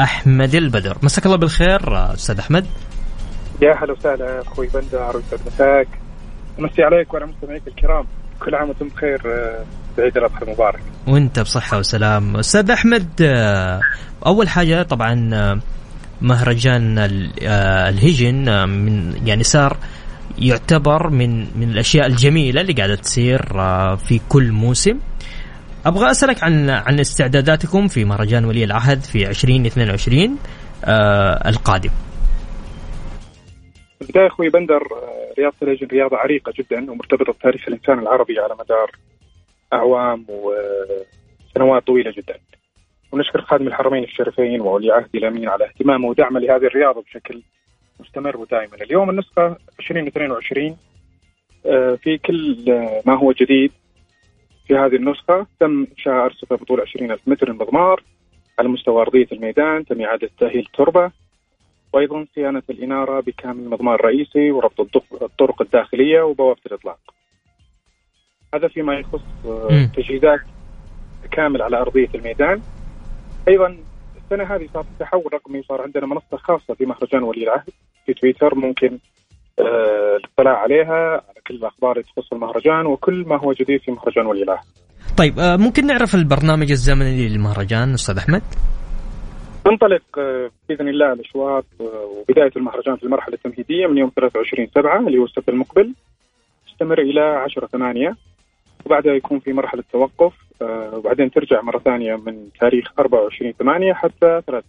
أحمد 0.00 0.54
البدر. 0.54 0.98
مساك 1.02 1.26
الله 1.26 1.36
بالخير 1.36 2.14
أستاذ 2.14 2.38
أحمد. 2.38 2.66
يا 3.62 3.74
هلا 3.84 3.92
وسهلا 3.92 4.40
أخوي 4.40 4.66
بندر 4.66 5.22
مساك. 5.46 5.88
ومسي 6.58 6.82
عليك 6.82 7.14
وعلى 7.14 7.26
مستمعيك 7.26 7.62
الكرام. 7.66 8.04
كل 8.40 8.54
عام 8.54 8.68
وأنتم 8.68 8.88
بخير 8.88 9.22
بعيد 9.98 10.16
الأضحى 10.16 10.42
المبارك. 10.42 10.80
وأنت 11.08 11.40
بصحة 11.40 11.78
وسلام. 11.78 12.36
أستاذ 12.36 12.70
أحمد 12.70 13.08
أول 14.26 14.48
حاجة 14.48 14.82
طبعا 14.82 15.60
مهرجان 16.22 16.98
الهجن 17.88 18.68
من 18.68 19.26
يعني 19.26 19.42
صار 19.42 19.76
يعتبر 20.38 21.10
من 21.10 21.40
من 21.40 21.70
الأشياء 21.70 22.06
الجميلة 22.06 22.60
اللي 22.60 22.72
قاعدة 22.72 22.94
تصير 22.94 23.40
آه، 23.54 23.94
في 23.94 24.20
كل 24.28 24.52
موسم 24.52 24.98
أبغى 25.86 26.10
أسألك 26.10 26.44
عن 26.44 26.70
عن 26.70 27.00
استعداداتكم 27.00 27.88
في 27.88 28.04
مهرجان 28.04 28.44
ولي 28.44 28.64
العهد 28.64 29.00
في 29.00 29.28
2022 29.28 30.38
آه 30.84 31.48
القادم. 31.48 31.90
في 33.98 34.02
البدايه 34.02 34.26
أخوي 34.26 34.48
بندر 34.48 34.82
آه، 34.82 35.32
رياضة 35.38 35.56
الهجن 35.62 35.86
رياضة 35.86 36.16
عريقة 36.16 36.52
جدا 36.58 36.90
ومرتبطة 36.90 37.32
بتاريخ 37.32 37.68
الإنسان 37.68 37.98
العربي 37.98 38.38
على 38.40 38.54
مدار 38.60 38.90
أعوام 39.72 40.26
وسنوات 40.28 41.86
طويلة 41.86 42.10
جدا. 42.16 42.34
ونشكر 43.12 43.40
خادم 43.40 43.66
الحرمين 43.66 44.04
الشريفين 44.04 44.60
وولي 44.60 44.92
عهد 44.92 45.08
الأمين 45.14 45.48
على 45.48 45.64
اهتمامه 45.64 46.08
ودعمه 46.08 46.40
لهذه 46.40 46.66
الرياضة 46.66 47.02
بشكل 47.02 47.42
مستمر 48.00 48.36
ودائما. 48.36 48.76
اليوم 48.76 49.10
النسخة 49.10 49.56
2022 49.78 50.76
آه، 51.66 51.98
في 52.02 52.18
كل 52.18 52.64
ما 53.06 53.18
هو 53.18 53.32
جديد 53.32 53.72
في 54.66 54.74
هذه 54.74 54.96
النسخة 54.96 55.46
تم 55.60 55.86
إنشاء 55.98 56.24
أرصفة 56.24 56.56
بطول 56.56 56.80
20 56.80 57.10
ألف 57.10 57.20
متر 57.26 57.48
المضمار 57.48 58.02
على 58.58 58.68
مستوى 58.68 59.02
أرضية 59.02 59.26
الميدان 59.32 59.84
تم 59.84 60.02
إعادة 60.02 60.30
تأهيل 60.38 60.66
التربة 60.66 61.10
وأيضا 61.92 62.26
صيانة 62.34 62.62
الإنارة 62.70 63.20
بكامل 63.20 63.64
المضمار 63.64 63.94
الرئيسي 63.94 64.50
وربط 64.50 64.96
الطرق 65.22 65.62
الداخلية 65.62 66.22
وبوابة 66.22 66.60
الإطلاق. 66.66 66.98
هذا 68.54 68.68
فيما 68.68 68.94
يخص 68.94 69.22
آه، 69.46 69.84
تجهيزات 69.96 70.40
كامل 71.30 71.62
على 71.62 71.76
أرضية 71.76 72.08
الميدان. 72.14 72.62
أيضا 73.48 73.76
السنة 74.26 74.54
هذه 74.54 74.68
صار 74.74 74.84
تحول 75.00 75.32
رقمي 75.32 75.62
صار 75.62 75.82
عندنا 75.82 76.06
منصة 76.06 76.36
خاصة 76.36 76.74
في 76.74 76.86
مهرجان 76.86 77.22
ولي 77.22 77.42
العهد 77.42 77.70
في 78.06 78.14
تويتر 78.14 78.54
ممكن 78.54 78.98
آه، 79.60 80.16
الاطلاع 80.16 80.56
عليها 80.56 81.12
على 81.28 81.40
كل 81.46 81.54
الأخبار 81.54 81.92
اللي 81.92 82.02
تخص 82.02 82.32
المهرجان 82.32 82.86
وكل 82.86 83.24
ما 83.26 83.36
هو 83.36 83.52
جديد 83.52 83.80
في 83.80 83.90
مهرجان 83.90 84.26
ولي 84.26 84.42
العهد. 84.42 84.66
طيب 85.18 85.38
آه، 85.38 85.56
ممكن 85.56 85.86
نعرف 85.86 86.14
البرنامج 86.14 86.70
الزمني 86.70 87.28
للمهرجان 87.28 87.94
أستاذ 87.94 88.18
أحمد؟ 88.18 88.42
تنطلق 89.64 90.02
آه، 90.18 90.50
بإذن 90.68 90.88
الله 90.88 91.12
الأشواط 91.12 91.64
وبداية 91.80 92.52
المهرجان 92.56 92.96
في 92.96 93.02
المرحلة 93.02 93.34
التمهيدية 93.34 93.86
من 93.86 93.98
يوم 93.98 94.10
23 94.16 94.68
7 94.74 94.98
اللي 95.06 95.18
هو 95.18 95.24
السبت 95.24 95.48
المقبل 95.48 95.94
تستمر 96.66 96.98
إلى 96.98 97.20
10 97.20 97.66
8 97.66 98.16
وبعدها 98.86 99.14
يكون 99.14 99.38
في 99.38 99.52
مرحلة 99.52 99.84
توقف 99.92 100.32
آه، 100.62 100.94
وبعدين 100.94 101.30
ترجع 101.30 101.62
مرة 101.62 101.78
ثانية 101.78 102.16
من 102.16 102.48
تاريخ 102.60 102.92
24 102.98 103.52
8 103.52 103.92
حتى 103.92 104.40
3 104.46 104.62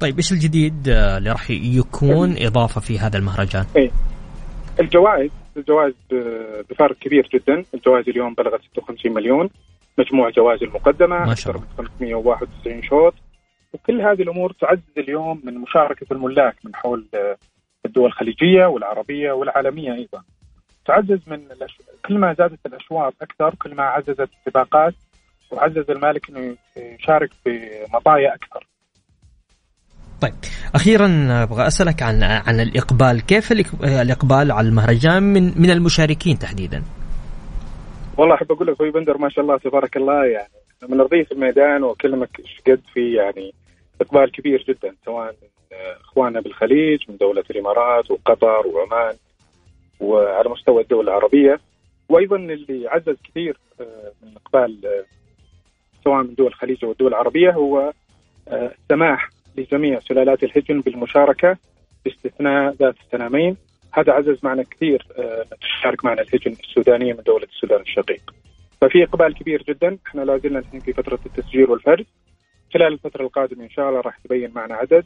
طيب 0.00 0.16
إيش 0.16 0.32
الجديد 0.32 0.88
آه، 0.88 1.18
اللي 1.18 1.30
راح 1.30 1.50
يكون 1.50 2.36
إضافة 2.38 2.80
في 2.80 2.98
هذا 2.98 3.18
المهرجان؟ 3.18 3.64
إيه. 3.76 3.90
الجوائز 4.80 5.30
الجوائز 5.56 5.94
بفارق 6.70 6.96
كبير 6.98 7.28
جدا، 7.34 7.64
الجوائز 7.74 8.08
اليوم 8.08 8.34
بلغت 8.34 8.60
56 8.72 9.14
مليون. 9.14 9.50
مجموع 9.98 10.28
الجوائز 10.28 10.62
المقدمة 10.62 11.26
ما 11.26 11.34
شاء 11.34 11.56
الله. 11.56 11.66
591 11.78 12.82
شوط. 12.82 13.14
وكل 13.72 14.00
هذه 14.00 14.22
الأمور 14.22 14.52
تعزز 14.52 14.98
اليوم 14.98 15.40
من 15.44 15.54
مشاركة 15.54 16.06
الملاك 16.12 16.56
من 16.64 16.74
حول 16.74 17.06
آه، 17.14 17.36
الدول 17.86 18.06
الخليجية 18.06 18.66
والعربية 18.66 19.32
والعالمية 19.32 19.94
أيضا. 19.94 20.22
تعزز 20.86 21.20
من 21.26 21.42
كل 22.08 22.18
ما 22.18 22.34
زادت 22.38 22.66
الأشواط 22.66 23.14
أكثر 23.22 23.54
كل 23.54 23.74
ما 23.74 23.82
عززت 23.82 24.28
السباقات 24.38 24.94
وعزز 25.50 25.90
المالك 25.90 26.30
إنه 26.30 26.56
يشارك 26.76 27.30
بمطايا 27.46 28.34
أكثر. 28.34 28.66
طيب 30.22 30.32
أخيرا 30.74 31.06
أبغى 31.42 31.66
أسألك 31.66 32.02
عن 32.02 32.22
عن 32.22 32.60
الإقبال، 32.60 33.26
كيف 33.26 33.52
الإقبال 33.82 34.52
على 34.52 34.68
المهرجان 34.68 35.22
من 35.22 35.42
من 35.42 35.70
المشاركين 35.70 36.38
تحديدا؟ 36.38 36.82
والله 38.18 38.34
أحب 38.34 38.52
أقول 38.52 38.66
لك 38.66 38.74
أخوي 38.74 38.90
بندر 38.90 39.18
ما 39.18 39.28
شاء 39.28 39.44
الله 39.44 39.58
تبارك 39.58 39.96
الله 39.96 40.24
يعني 40.24 40.52
من 40.88 41.00
ارضيه 41.00 41.26
الميدان 41.32 41.82
واكلمك 41.82 42.40
إيش 42.40 42.60
قد 42.66 42.80
في 42.94 43.14
يعني 43.14 43.54
إقبال 44.00 44.32
كبير 44.32 44.64
جدا 44.68 44.94
سواء 45.04 45.26
من 45.26 45.48
إخواننا 46.00 46.40
بالخليج 46.40 47.00
من 47.08 47.16
دولة 47.16 47.44
الإمارات 47.50 48.10
وقطر 48.10 48.66
وعمان 48.66 49.14
وعلى 50.00 50.48
مستوى 50.48 50.82
الدول 50.82 51.08
العربية 51.08 51.60
وأيضا 52.08 52.36
اللي 52.36 52.88
عزز 52.88 53.16
كثير 53.24 53.56
آه، 53.80 54.12
من 54.22 54.32
إقبال 54.36 54.86
آه، 54.86 55.04
سواء 56.04 56.22
من 56.22 56.34
دول 56.34 56.46
الخليج 56.46 56.84
أو 56.84 56.92
الدول 56.92 57.08
العربية 57.08 57.50
هو 57.50 57.92
آه، 58.48 58.72
السماح 58.82 59.30
لجميع 59.56 60.00
سلالات 60.00 60.42
الهجن 60.42 60.80
بالمشاركة 60.80 61.56
باستثناء 62.04 62.74
ذات 62.74 62.94
السنامين 63.06 63.56
هذا 63.92 64.12
عزز 64.12 64.38
معنا 64.42 64.62
كثير 64.62 65.06
تشارك 65.60 66.04
معنا 66.04 66.22
الهجن 66.22 66.52
السودانية 66.52 67.12
من 67.12 67.22
دولة 67.26 67.44
السودان 67.44 67.80
الشقيق. 67.80 68.34
ففي 68.80 69.04
إقبال 69.04 69.34
كبير 69.34 69.62
جدا 69.62 69.98
إحنا 70.06 70.20
لا 70.22 70.38
زلنا 70.38 70.58
الحين 70.58 70.80
في 70.80 70.92
فترة 70.92 71.18
التسجيل 71.26 71.70
والفرز 71.70 72.04
خلال 72.74 72.92
الفترة 72.92 73.22
القادمة 73.22 73.64
إن 73.64 73.70
شاء 73.70 73.88
الله 73.88 74.00
راح 74.00 74.18
تبين 74.18 74.50
معنا 74.54 74.74
عدد. 74.74 75.04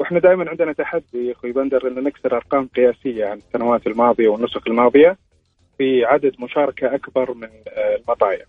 وإحنا 0.00 0.18
دائما 0.18 0.50
عندنا 0.50 0.72
تحدي 0.72 1.32
أخوي 1.32 1.52
بندر 1.52 1.88
إن 1.88 2.04
نكسر 2.04 2.36
أرقام 2.36 2.68
قياسية 2.76 3.26
عن 3.26 3.38
السنوات 3.38 3.86
الماضية 3.86 4.28
والنسخ 4.28 4.62
الماضية 4.66 5.16
في 5.78 6.04
عدد 6.04 6.32
مشاركة 6.38 6.94
أكبر 6.94 7.34
من 7.34 7.48
آه، 7.68 7.96
المطايا. 7.96 8.44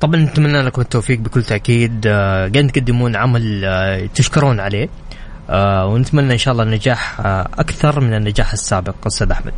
طبعا 0.00 0.16
نتمنى 0.16 0.62
لكم 0.62 0.80
التوفيق 0.82 1.18
بكل 1.18 1.42
تأكيد 1.42 2.06
آه، 2.06 2.38
قاعدين 2.38 2.72
تقدمون 2.72 3.16
عمل 3.16 3.64
آه، 3.64 4.06
تشكرون 4.06 4.60
عليه 4.60 4.88
ونتمنى 5.84 6.32
إن 6.32 6.38
شاء 6.38 6.52
الله 6.52 6.64
النجاح 6.64 7.20
أكثر 7.58 8.00
من 8.00 8.14
النجاح 8.14 8.52
السابق 8.52 9.06
أستاذ 9.06 9.30
أحمد. 9.30 9.54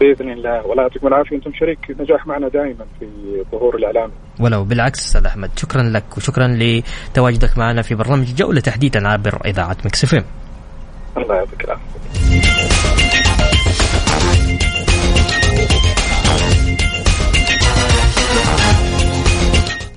بإذن 0.00 0.30
الله. 0.30 0.66
والله 0.66 0.82
يعطيكم 0.82 1.06
العافية 1.06 1.36
أنتم 1.36 1.52
شريك 1.60 1.78
نجاح 2.00 2.26
معنا 2.26 2.48
دائما 2.48 2.84
في 2.98 3.06
ظهور 3.52 3.76
الإعلام. 3.76 4.10
ولو 4.40 4.64
بالعكس 4.64 5.06
أستاذ 5.06 5.26
أحمد 5.26 5.50
شكرا 5.56 5.82
لك 5.82 6.16
وشكرا 6.16 6.58
لتواجدك 6.60 7.58
معنا 7.58 7.82
في 7.82 7.94
برنامج 7.94 8.34
جولة 8.34 8.60
تحديدا 8.60 9.08
عبر 9.08 9.38
إذاعة 9.46 9.76
مكس 9.84 10.04
إف 10.04 10.24
الله 11.16 11.34
يعطيك 11.34 11.64
العافية. 11.64 11.90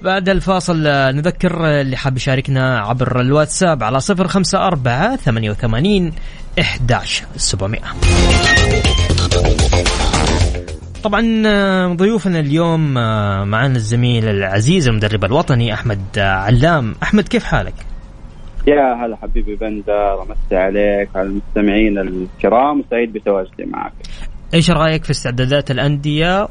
بعد 0.01 0.29
الفاصل 0.29 0.83
نذكر 0.87 1.81
اللي 1.81 1.97
حاب 1.97 2.17
يشاركنا 2.17 2.79
عبر 2.79 3.21
الواتساب 3.21 3.83
على 3.83 3.99
صفر 3.99 4.27
خمسة 4.27 4.67
أربعة 4.67 5.15
ثمانية 5.15 5.51
وثمانين 5.51 6.13
إحداش 6.59 7.23
سبعمائة 7.35 7.93
طبعا 11.03 11.43
آه، 11.45 11.93
ضيوفنا 11.93 12.39
اليوم 12.39 12.97
آه، 12.97 13.43
معنا 13.43 13.75
الزميل 13.75 14.25
العزيز 14.25 14.87
المدرب 14.87 15.25
الوطني 15.25 15.73
أحمد 15.73 15.99
آه، 16.17 16.21
علام. 16.21 16.95
أحمد 17.03 17.27
كيف 17.27 17.43
حالك؟ 17.43 17.73
يا 18.67 19.05
هلا 19.05 19.15
حبيبي 19.15 19.55
بندر 19.55 20.21
امسي 20.21 20.55
عليك 20.55 21.09
وعلى 21.15 21.27
المستمعين 21.27 21.97
الكرام 21.97 22.79
وسعيد 22.79 23.13
بتواجدي 23.13 23.65
معك. 23.65 23.93
إيش 24.53 24.71
رأيك 24.71 25.03
في 25.03 25.11
استعدادات 25.11 25.71
الأندية 25.71 26.47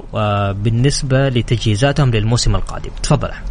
بالنسبة 0.52 1.28
لتجهيزاتهم 1.28 2.10
للموسم 2.10 2.54
القادم؟ 2.54 2.90
تفضل. 3.02 3.28
احمد 3.28 3.48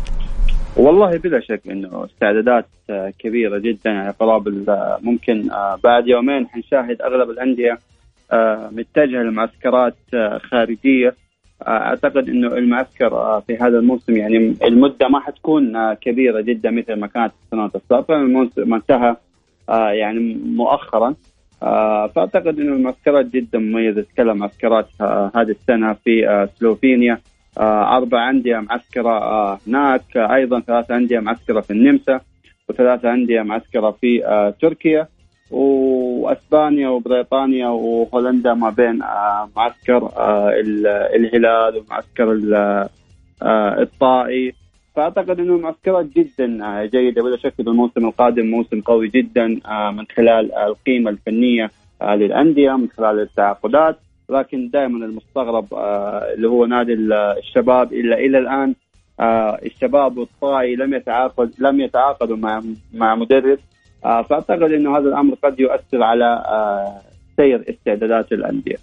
والله 0.78 1.18
بلا 1.18 1.40
شك 1.40 1.62
إنه 1.72 2.06
استعدادات 2.06 2.66
كبيرة 3.20 3.60
جدا 3.60 3.90
يعني 3.90 4.14
قرابه 4.20 4.52
ممكن 5.02 5.50
بعد 5.84 6.08
يومين 6.08 6.48
حنشاهد 6.48 7.02
أغلب 7.02 7.30
الأندية 7.30 7.78
متجهه 8.72 9.24
لمعسكرات 9.24 9.96
آه، 10.14 10.38
خارجية. 10.38 11.16
آه، 11.62 11.70
أعتقد 11.70 12.30
إنه 12.30 12.48
المعسكر 12.48 13.42
في 13.48 13.58
هذا 13.58 13.80
الموسم 13.80 14.18
يعني 14.18 14.56
المدة 14.64 15.08
ما 15.08 15.20
حتكون 15.20 15.94
كبيرة 15.94 16.42
جدا 16.42 16.72
مثل 16.72 16.94
ما 16.94 17.08
كانت 17.08 17.34
السنوات 17.44 17.76
السابقة. 17.76 18.16
الموسم 18.16 18.74
انتهى 18.74 19.16
يعني 19.70 20.20
مؤخرا. 20.46 21.16
فأعتقد 22.16 22.60
إنه 22.60 22.76
المعسكرات 22.76 23.26
جدا 23.26 23.60
مميزة. 23.60 24.02
تكلم 24.02 24.38
معسكرات 24.38 24.88
هذه 25.36 25.52
السنة 25.52 25.94
في 25.94 26.48
سلوفينيا. 26.60 27.20
أربع 27.58 28.30
أندية 28.30 28.58
معسكرة 28.58 29.60
هناك. 29.68 30.18
أيضا 30.18 30.60
ثلاث 30.60 30.92
أندية 30.92 31.20
معسكرة 31.20 31.62
في 31.62 31.72
النمسا 31.74 32.20
وثلاث 32.70 33.06
أندية 33.06 33.42
معسكرة 33.42 33.92
في 33.92 34.22
تركيا. 34.62 35.08
وأسبانيا 35.52 36.90
وبريطانيا 36.90 37.68
وهولندا 37.68 38.54
ما 38.54 38.70
بين 38.70 39.04
آه، 39.04 39.50
معسكر 39.56 40.10
آه، 40.18 40.50
الهلال 41.16 41.78
ومعسكر 41.78 42.42
آه، 43.44 43.82
الطائي. 43.82 44.54
فأعتقد 44.96 45.40
إنه 45.40 45.56
المعسكرات 45.56 46.06
جدا 46.06 46.86
جيدة 46.86 47.24
بلا 47.24 47.38
شك 47.38 47.54
الموسم 47.60 48.06
القادم 48.06 48.46
موسم 48.46 48.82
قوي 48.82 49.08
جدا 49.08 49.48
من 49.92 50.06
خلال 50.16 50.56
القيمة 50.56 51.10
الفنية 51.10 51.72
للأندية 52.04 52.72
من 52.78 52.88
خلال 52.98 53.20
التعاقدات. 53.20 54.00
لكن 54.30 54.70
دائما 54.70 55.06
المستغرب 55.06 55.74
اللي 56.34 56.48
هو 56.48 56.66
نادي 56.66 56.94
الشباب 56.94 57.94
الا 57.94 58.18
إلى 58.18 58.38
الآن 58.38 58.76
الشباب 59.66 60.18
والطائي 60.18 60.76
لم 60.76 60.94
يتعاقد 60.94 61.54
لم 61.60 61.82
يتعاقدوا 61.82 62.38
مع 62.38 62.64
مع 62.94 63.16
مدرب. 63.16 63.60
فأعتقد 64.04 64.72
إنه 64.72 64.98
هذا 64.98 65.08
الأمر 65.10 65.34
قد 65.44 65.60
يؤثر 65.60 66.04
على 66.04 66.26
آه، 66.26 67.02
سير 67.38 67.66
استعدادات 67.70 68.32
الأندية. 68.32 68.76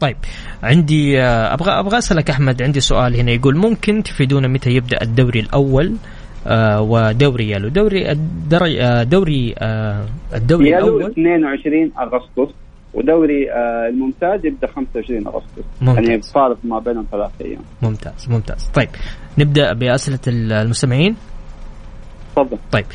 طيب 0.00 0.16
عندي 0.62 1.20
آه، 1.22 1.54
أبغى 1.54 1.70
أبغى 1.70 1.98
أسألك 1.98 2.30
أحمد 2.30 2.62
عندي 2.62 2.80
سؤال 2.80 3.16
هنا 3.16 3.32
يقول 3.32 3.56
ممكن 3.56 4.02
تفيدونا 4.02 4.48
متى 4.48 4.70
يبدأ 4.70 5.02
الدوري 5.02 5.40
الأول؟ 5.40 5.96
ودوري 6.78 7.50
يالو. 7.50 7.68
دوري 7.68 8.10
الدرج 8.10 8.72
دوري 9.02 9.54
الدوري 10.34 10.70
يالو 10.70 10.96
الأول؟ 10.96 11.10
22 11.10 11.92
أغسطس 11.98 12.54
ودوري 12.94 13.52
الممتاز 13.88 14.46
يبدأ 14.46 14.66
25 14.66 15.26
أغسطس. 15.26 15.64
ممتاز. 15.80 16.08
يعني 16.08 16.22
فارق 16.22 16.58
ما 16.64 16.78
بينهم 16.78 17.06
ثلاث 17.12 17.30
أيام. 17.40 17.60
ممتاز 17.82 18.28
ممتاز. 18.30 18.70
طيب 18.74 18.88
نبدأ 19.38 19.72
بأسئلة 19.72 20.18
المستمعين. 20.62 21.16
تفضل 22.36 22.58
طيب 22.72 22.86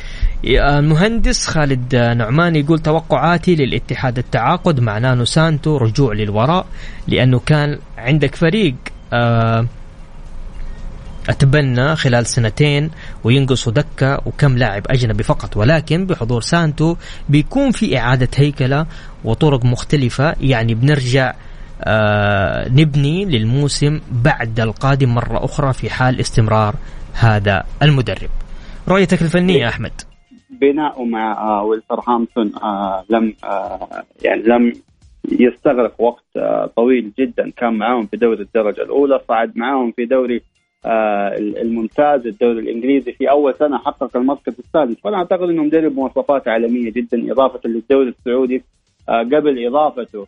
المهندس 0.44 1.46
خالد 1.46 1.96
نعمان 1.96 2.56
يقول 2.56 2.78
توقعاتي 2.78 3.54
للاتحاد 3.54 4.18
التعاقد 4.18 4.80
مع 4.80 4.98
نانو 4.98 5.24
سانتو 5.24 5.76
رجوع 5.76 6.12
للوراء 6.12 6.66
لأنه 7.08 7.38
كان 7.38 7.78
عندك 7.98 8.34
فريق 8.34 8.74
آه، 9.12 9.66
أتبنى 11.28 11.96
خلال 11.96 12.26
سنتين 12.26 12.90
وينقصوا 13.24 13.72
دكة 13.72 14.18
وكم 14.26 14.58
لاعب 14.58 14.82
أجنبي 14.86 15.22
فقط 15.22 15.56
ولكن 15.56 16.06
بحضور 16.06 16.40
سانتو 16.40 16.96
بيكون 17.28 17.70
في 17.70 17.98
إعادة 17.98 18.28
هيكلة 18.36 18.86
وطرق 19.24 19.64
مختلفة 19.64 20.34
يعني 20.40 20.74
بنرجع 20.74 21.34
آه 21.84 22.68
نبني 22.68 23.24
للموسم 23.24 24.00
بعد 24.12 24.60
القادم 24.60 25.14
مرة 25.14 25.44
أخرى 25.44 25.72
في 25.72 25.90
حال 25.90 26.20
استمرار 26.20 26.74
هذا 27.12 27.64
المدرب. 27.82 28.30
رؤيتك 28.88 29.22
الفنية 29.22 29.68
أحمد؟ 29.68 29.92
بناؤه 30.50 31.04
مع 31.04 31.32
آه 31.32 31.64
ويلفرهامبتون 31.64 32.52
آه 32.56 33.04
لم 33.10 33.34
آه 33.44 34.04
يعني 34.24 34.42
لم 34.42 34.72
يستغرق 35.30 36.00
وقت 36.00 36.24
طويل 36.76 37.12
جدا. 37.18 37.50
كان 37.56 37.74
معاهم 37.74 38.06
في 38.06 38.16
دوري 38.16 38.42
الدرجة 38.42 38.82
الأولى 38.82 39.20
صعد 39.28 39.56
معاهم 39.56 39.92
في 39.92 40.04
دوري 40.04 40.42
الممتاز 41.62 42.26
الدوري 42.26 42.58
الإنجليزي 42.58 43.12
في 43.12 43.30
أول 43.30 43.54
سنة 43.58 43.78
حقق 43.78 44.16
المركز 44.16 44.54
السادس. 44.58 45.00
فانا 45.04 45.16
أعتقد 45.16 45.48
انه 45.48 45.62
مدرب 45.62 45.94
مواصفات 45.94 46.48
عالمية 46.48 46.90
جدا 46.92 47.32
إضافة 47.32 47.68
للدوري 47.68 48.08
السعودي. 48.08 48.62
قبل 49.08 49.66
إضافته 49.66 50.26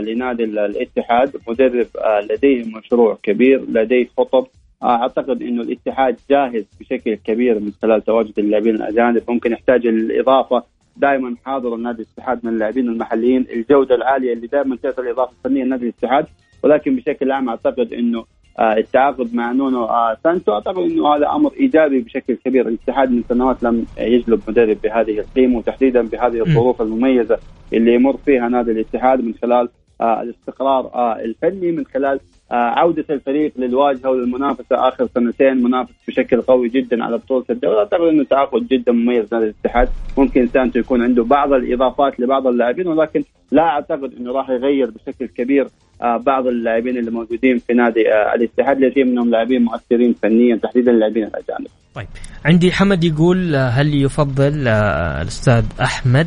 لنادي 0.00 0.44
الاتحاد 0.44 1.36
مدرب 1.48 1.86
لديه 2.30 2.64
مشروع 2.76 3.18
كبير 3.22 3.60
لديه 3.68 4.08
خطب 4.18 4.46
أعتقد 4.84 5.42
إنه 5.42 5.62
الاتحاد 5.62 6.16
جاهز 6.30 6.64
بشكل 6.80 7.14
كبير 7.14 7.60
من 7.60 7.72
خلال 7.82 8.04
تواجد 8.04 8.38
اللاعبين 8.38 8.74
الأجانب. 8.74 9.22
ممكن 9.28 9.52
يحتاج 9.52 9.86
الإضافة. 9.86 10.62
دائما 10.96 11.36
حاضر 11.44 11.74
النادي 11.74 12.02
الاتحاد 12.02 12.40
من 12.46 12.52
اللاعبين 12.52 12.88
المحليين. 12.88 13.46
الجودة 13.52 13.94
العالية 13.94 14.32
اللي 14.32 14.46
دائما 14.46 14.76
تعطي 14.76 15.00
الإضافة 15.02 15.32
الفنية 15.38 15.64
لنادي 15.64 15.84
الاتحاد. 15.84 16.26
ولكن 16.62 16.96
بشكل 16.96 17.32
عام 17.32 17.48
أعتقد 17.48 17.92
إنه 17.92 18.24
آه 18.58 18.76
التعاقد 18.76 19.34
مع 19.34 19.52
نونو 19.52 19.84
آه 19.84 20.16
سانتو 20.24 20.52
أعتقد 20.52 20.78
إنه 20.78 21.14
هذا 21.16 21.28
أمر 21.30 21.52
إيجابي 21.60 22.00
بشكل 22.00 22.34
كبير. 22.34 22.68
الاتحاد 22.68 23.10
من 23.10 23.22
سنوات 23.28 23.62
لم 23.62 23.86
يجلب 23.98 24.40
مدرب 24.48 24.76
بهذه 24.84 25.18
القيمة 25.18 25.58
وتحديدا 25.58 26.02
بهذه 26.02 26.40
الظروف 26.40 26.82
المميزة 26.82 27.38
اللي 27.72 27.94
يمر 27.94 28.16
فيها 28.16 28.48
نادي 28.48 28.70
الاتحاد 28.70 29.20
من 29.20 29.34
خلال 29.42 29.68
آه 30.00 30.22
الاستقرار 30.22 30.90
الفني 31.20 31.72
من 31.72 31.84
خلال 31.86 32.20
عودة 32.52 33.04
الفريق 33.10 33.52
للواجهة 33.56 34.10
وللمنافسة 34.10 34.88
آخر 34.88 35.08
سنتين 35.14 35.62
منافس 35.62 35.94
بشكل 36.08 36.42
قوي 36.42 36.68
جدا 36.68 37.04
على 37.04 37.18
بطولة 37.18 37.44
الدوري. 37.50 37.78
أعتقد 37.78 38.00
أنه 38.00 38.24
تعاقد 38.24 38.68
جدا 38.68 38.92
مميز 38.92 39.34
نادي 39.34 39.44
الاتحاد. 39.44 39.88
ممكن 40.18 40.48
سانتو 40.48 40.78
يكون 40.78 41.02
عنده 41.02 41.24
بعض 41.24 41.52
الإضافات 41.52 42.20
لبعض 42.20 42.46
اللاعبين 42.46 42.86
ولكن 42.88 43.24
لا 43.52 43.62
أعتقد 43.62 44.14
أنه 44.20 44.32
راح 44.32 44.50
يغير 44.50 44.90
بشكل 44.90 45.26
كبير 45.26 45.64
آه، 45.64 45.68
بعض 46.02 46.46
اللاعبين 46.46 46.98
اللي 46.98 47.10
موجودين 47.10 47.58
في 47.58 47.72
نادي 47.72 48.12
آه، 48.12 48.34
الاتحاد 48.34 48.76
الذين 48.76 49.06
منهم 49.06 49.30
لاعبين 49.30 49.62
مؤثرين 49.62 50.12
فنيا 50.12 50.56
تحديدا 50.56 50.90
اللاعبين 50.90 51.24
الأجانب. 51.24 51.66
طيب 51.94 52.06
عندي 52.44 52.72
حمد 52.72 53.04
يقول 53.04 53.56
هل 53.56 54.04
يفضل 54.04 54.68
الأستاذ 54.68 55.64
أحمد 55.80 56.26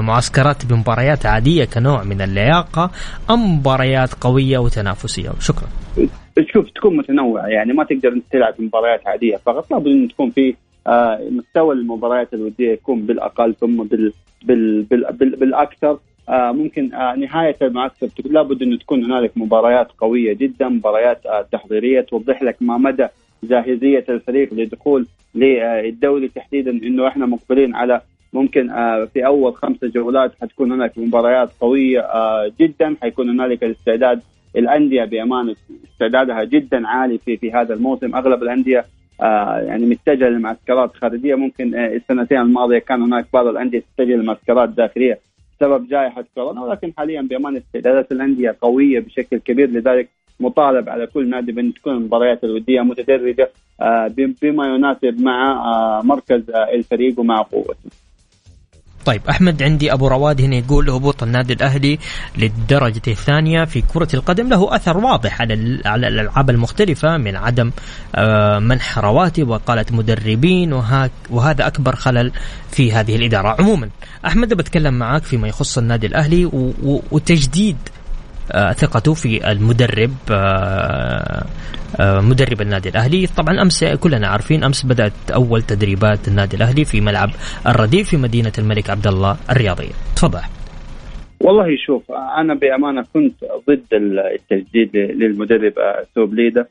معسكرات 0.00 0.66
بمباريات 0.66 1.26
عادية 1.26 1.64
كنوع 1.64 2.02
من 2.04 2.20
اللياقة 2.20 2.90
أم 3.30 3.58
مباريات 3.58 4.14
قوية 4.14 4.58
وتنافسية؟ 4.58 5.30
شكرا. 5.40 5.68
شوف 6.52 6.70
تكون 6.70 6.96
متنوعة 6.96 7.46
يعني 7.46 7.72
ما 7.72 7.84
تقدر 7.84 8.08
أنت 8.08 8.24
تلعب 8.30 8.54
مباريات 8.58 9.06
عادية 9.06 9.36
فقط 9.36 9.70
لابد 9.70 9.86
أن 9.86 10.08
تكون 10.08 10.30
في 10.30 10.54
آه، 10.86 11.20
مستوى 11.30 11.74
المباريات 11.74 12.34
الودية 12.34 12.72
يكون 12.72 13.06
بالأقل 13.06 13.54
ثم 13.54 13.82
بال 13.82 14.12
بال 14.44 14.82
بال 14.82 15.12
بال 15.12 15.36
بالأكثر 15.36 15.90
آه، 15.90 15.98
ممكن 16.28 16.94
آه، 16.94 17.14
نهاية 17.14 17.56
المعسكر 17.62 18.22
لابد 18.24 18.62
إنه 18.62 18.76
تكون 18.76 19.04
هنالك 19.04 19.32
مباريات 19.36 19.88
قوية 19.98 20.32
جدا 20.32 20.68
مباريات 20.68 21.22
تحضيرية 21.52 22.00
توضح 22.00 22.42
لك 22.42 22.56
ما 22.60 22.78
مدى 22.78 23.06
جاهزيه 23.44 24.04
الفريق 24.08 24.54
لدخول 24.54 25.06
للدوري 25.34 26.28
تحديدا 26.28 26.70
إنه 26.70 27.08
إحنا 27.08 27.26
مقبلين 27.26 27.74
على 27.74 28.00
ممكن 28.32 28.68
في 29.14 29.26
أول 29.26 29.54
خمسه 29.54 29.88
جولات 29.88 30.32
حتكون 30.42 30.72
هناك 30.72 30.98
مباريات 30.98 31.50
قوية 31.60 32.04
جدا. 32.60 32.96
حيكون 33.02 33.30
هنالك 33.30 33.64
الاستعداد 33.64 34.20
الأندية 34.56 35.04
بأمانة 35.04 35.56
استعدادها 35.92 36.44
جدا 36.44 36.88
عالي 36.88 37.18
في 37.18 37.36
في 37.36 37.52
هذا 37.52 37.74
الموسم. 37.74 38.14
أغلب 38.16 38.42
الأندية 38.42 38.84
آه 39.22 39.58
يعني 39.58 39.86
متجهة 39.86 40.28
لمعسكرات 40.28 40.96
خارجية. 40.96 41.34
ممكن 41.34 41.74
آه 41.74 41.86
السنتين 41.96 42.40
الماضية 42.40 42.78
كان 42.78 43.02
هناك 43.02 43.26
بعض 43.32 43.46
الأندية 43.46 43.82
تتجه 43.96 44.16
لمعسكرات 44.16 44.68
داخلية. 44.68 45.18
بسبب 45.62 45.88
جائحة 45.88 46.24
كورونا 46.34 46.62
ولكن 46.62 46.92
حاليا 46.96 47.22
بأمان 47.22 47.56
استعدادات 47.56 48.12
الأندية 48.12 48.56
قوية 48.60 49.00
بشكل 49.00 49.38
كبير 49.38 49.70
لذلك 49.70 50.08
مطالب 50.40 50.88
على 50.88 51.06
كل 51.06 51.30
نادي 51.30 51.52
بأن 51.52 51.74
تكون 51.74 51.94
المباريات 51.94 52.44
الودية 52.44 52.80
متدرجه 52.80 53.50
آه، 53.80 54.14
بما 54.42 54.66
يناسب 54.74 55.20
مع 55.20 55.52
آه، 55.52 56.02
مركز 56.02 56.50
آه، 56.50 56.74
الفريق 56.74 57.20
ومع 57.20 57.42
قوته. 57.42 57.90
طيب 59.04 59.22
أحمد 59.30 59.62
عندي 59.62 59.92
أبو 59.92 60.08
رواد 60.08 60.40
هنا 60.40 60.56
يقول 60.56 60.90
هبوط 60.90 61.22
النادي 61.22 61.52
الأهلي 61.52 61.98
للدرجة 62.38 63.02
الثانية 63.08 63.64
في 63.64 63.80
كرة 63.80 64.08
القدم 64.14 64.48
له 64.48 64.76
أثر 64.76 64.96
واضح 64.96 65.40
على 65.40 65.80
على 65.84 66.08
الألعاب 66.08 66.50
المختلفة 66.50 67.16
من 67.16 67.36
عدم 67.36 67.70
منح 68.58 68.98
رواتب 68.98 69.48
وقاله 69.48 69.86
مدربين 69.90 70.72
وهذا 71.30 71.66
أكبر 71.66 71.96
خلل 71.96 72.32
في 72.70 72.92
هذه 72.92 73.16
الإدارة. 73.16 73.56
عموما 73.58 73.88
أحمد 74.26 74.54
بتكلم 74.54 74.94
معك 74.94 75.22
فيما 75.22 75.48
يخص 75.48 75.78
النادي 75.78 76.06
الأهلي 76.06 76.50
وتجديد 77.10 77.76
آه، 77.76 78.01
ثقته 78.72 79.14
في 79.14 79.50
المدرب 79.52 80.10
آه، 80.30 81.44
آه، 82.00 82.20
مدرب 82.20 82.60
النادي 82.60 82.88
الأهلي. 82.88 83.26
طبعا 83.26 83.62
أمس 83.62 83.84
كلنا 83.84 84.28
عارفين 84.28 84.64
أمس 84.64 84.86
بدأت 84.86 85.12
أول 85.34 85.62
تدريبات 85.62 86.28
النادي 86.28 86.56
الأهلي 86.56 86.84
في 86.84 87.00
ملعب 87.00 87.30
الرديف 87.66 88.08
في 88.08 88.16
مدينة 88.16 88.52
الملك 88.58 88.90
عبد 88.90 89.06
الله 89.06 89.36
الرياضيه 89.50 89.92
تفضل. 90.16 90.40
والله 91.40 91.76
شوف 91.86 92.02
أنا 92.12 92.54
بأمانة 92.54 93.04
كنت 93.14 93.34
ضد 93.68 93.86
التجديد 93.92 94.96
للمدرب 94.96 95.72
سوب 96.14 96.34
ليدا 96.34 96.66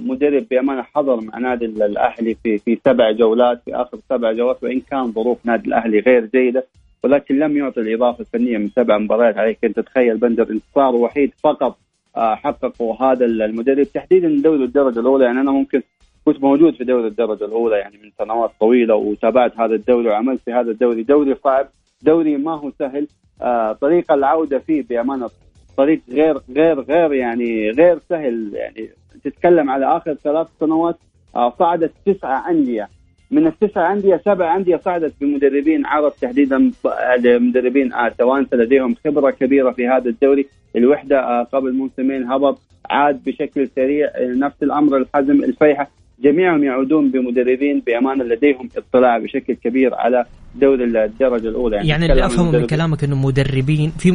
مدرب 0.00 0.46
بأمانة 0.50 0.82
حضر 0.82 1.20
مع 1.20 1.38
نادي 1.38 1.64
الأهلي 1.64 2.36
في 2.42 2.58
في 2.58 2.78
سبع 2.84 3.10
جولات 3.10 3.62
في 3.64 3.74
آخر 3.74 3.98
سبع 4.08 4.32
جولات 4.32 4.64
وإن 4.64 4.80
كان 4.80 5.12
ظروف 5.12 5.38
نادي 5.44 5.68
الأهلي 5.68 6.00
غير 6.00 6.24
جيدة 6.34 6.66
ولكن 7.04 7.38
لم 7.38 7.56
يعطي 7.56 7.80
الإضافة 7.80 8.20
الفنية 8.20 8.58
من 8.58 8.68
سبع 8.68 8.98
مباريات 8.98 9.38
عليك. 9.38 9.58
ان 9.64 9.74
تتخيل 9.74 10.16
بندر 10.16 10.50
انتصار 10.50 10.94
وحيد 10.94 11.32
فقط 11.44 11.78
آه، 12.16 12.34
حققه 12.34 13.12
هذا 13.12 13.24
المدرب. 13.24 13.86
تحديدا 13.94 14.42
دوري 14.42 14.64
الدرجة 14.64 15.00
الأولى 15.00 15.24
يعني 15.24 15.40
أنا 15.40 15.50
ممكن 15.50 15.82
كنت 16.24 16.42
موجود 16.42 16.74
في 16.74 16.84
دوري 16.84 17.06
الدرجة 17.06 17.44
الأولى 17.44 17.76
يعني 17.76 17.96
من 18.02 18.10
سنوات 18.18 18.50
طويلة 18.60 18.94
وتابعت 18.94 19.60
هذا 19.60 19.74
الدوري 19.74 20.08
وعملت 20.08 20.40
في 20.44 20.52
هذا 20.52 20.70
الدوري. 20.70 21.02
دوري 21.02 21.34
صعب 21.44 21.68
دوري 22.02 22.36
ما 22.36 22.54
هو 22.54 22.70
سهل. 22.78 23.06
آه 23.42 23.72
طريق 23.72 24.12
العودة 24.12 24.58
فيه 24.58 24.82
بأمانة 24.82 25.30
طريق 25.76 26.00
غير 26.10 26.38
غير 26.50 26.80
غير 26.80 27.12
يعني 27.12 27.70
غير 27.70 27.98
سهل. 28.08 28.50
يعني 28.54 28.88
تتكلم 29.24 29.70
على 29.70 29.96
آخر 29.96 30.14
ثلاث 30.14 30.46
سنوات 30.60 30.96
آه 31.36 31.54
صعدت 31.58 31.92
تسعه 32.06 32.50
أندية. 32.50 32.88
من 33.30 33.46
التسع 33.46 33.92
أندية 33.92 34.20
سبع 34.24 34.56
أندية 34.56 34.80
صعدت 34.84 35.12
بمدربين 35.20 35.86
عرب 35.86 36.12
تحديدا 36.20 36.70
مدربين 37.24 37.92
آه، 37.92 38.08
توانسة 38.18 38.56
لديهم 38.56 38.94
خبرة 39.04 39.30
كبيرة 39.30 39.70
في 39.70 39.88
هذا 39.88 40.10
الدوري. 40.10 40.46
الوحدة 40.76 41.20
آه، 41.20 41.42
قبل 41.42 41.72
موسمين 41.72 42.24
هبط 42.24 42.58
عاد 42.90 43.24
بشكل 43.26 43.68
سريع 43.76 44.06
آه، 44.06 44.34
نفس 44.34 44.62
الأمر 44.62 44.96
الحزم 44.96 45.44
الفيحة. 45.44 45.90
جميعهم 46.20 46.64
يعودون 46.64 47.10
بمدربين 47.10 47.82
بأمانة 47.86 48.24
لديهم 48.24 48.68
اطلاع 48.76 49.18
بشكل 49.18 49.54
كبير 49.54 49.94
على 49.94 50.24
دوري 50.54 50.84
الدرجة 50.84 51.48
الأولى. 51.48 51.76
يعني, 51.76 51.88
يعني 51.88 52.12
اللي 52.12 52.26
افهمه 52.26 52.52
من 52.52 52.66
كلامك 52.66 53.04
إنه 53.04 53.26
مدربين 53.26 53.90
في 53.90 54.10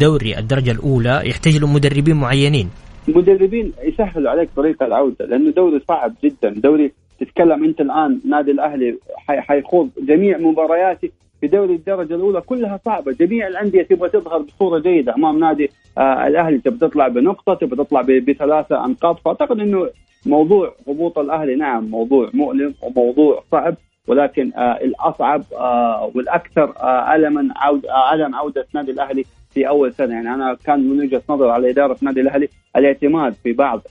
دوري 0.00 0.38
الدرجة 0.38 0.70
الأولى 0.70 1.22
يحتاج 1.24 1.56
له 1.56 1.66
مدربين 1.66 2.16
معينين. 2.16 2.68
مدربين 3.08 3.72
يسهلوا 3.82 4.30
عليك 4.30 4.48
طريق 4.56 4.82
العودة 4.82 5.24
لأنه 5.24 5.50
دوري 5.50 5.80
صعب 5.88 6.14
جدا. 6.24 6.50
دوري 6.50 6.92
تتكلم 7.24 7.64
انت 7.64 7.80
الآن 7.80 8.20
نادي 8.24 8.50
الأهلي 8.50 8.98
حيخوض 9.26 9.90
جميع 9.98 10.38
مبارياته 10.38 11.10
في 11.40 11.46
دوري 11.48 11.74
الدرجة 11.74 12.14
الأولى 12.14 12.40
كلها 12.40 12.80
صعبة، 12.84 13.12
جميع 13.12 13.46
الأندية 13.46 13.82
تبغى 13.82 14.08
تظهر 14.08 14.38
بصورة 14.38 14.78
جيدة 14.78 15.14
أمام 15.14 15.38
نادي 15.38 15.70
آه 15.98 16.26
الأهلي. 16.26 16.58
تبغى 16.58 16.78
تطلع 16.78 17.08
بنقطة 17.08 17.54
تبغى 17.54 17.84
تطلع 17.84 18.00
بثلاثة 18.00 18.84
أنقاض. 18.84 19.16
فأعتقد 19.24 19.60
إنه 19.60 19.88
موضوع 20.26 20.74
هبوط 20.88 21.18
الأهلي 21.18 21.56
نعم 21.56 21.84
موضوع 21.84 22.30
مؤلم 22.34 22.74
وموضوع 22.82 23.42
صعب 23.52 23.74
ولكن 24.08 24.52
آه 24.56 24.78
الأصعب 24.84 25.42
آه 25.52 26.10
والأكثر 26.14 26.72
آه 26.80 27.14
الما 27.14 27.48
عود 27.56 27.86
آه 27.86 28.14
ألم 28.14 28.34
عودة 28.34 28.66
نادي 28.74 28.90
الأهلي 28.90 29.24
في 29.54 29.68
أول 29.68 29.92
سنة. 29.92 30.14
يعني 30.14 30.34
أنا 30.34 30.56
كان 30.66 30.80
من 30.88 31.00
وجهة 31.00 31.22
نظر 31.30 31.48
على 31.50 31.70
إدارة 31.70 31.96
نادي 32.02 32.20
الأهلي 32.20 32.48
الاعتماد 32.76 33.34
في 33.42 33.52
بعض 33.52 33.82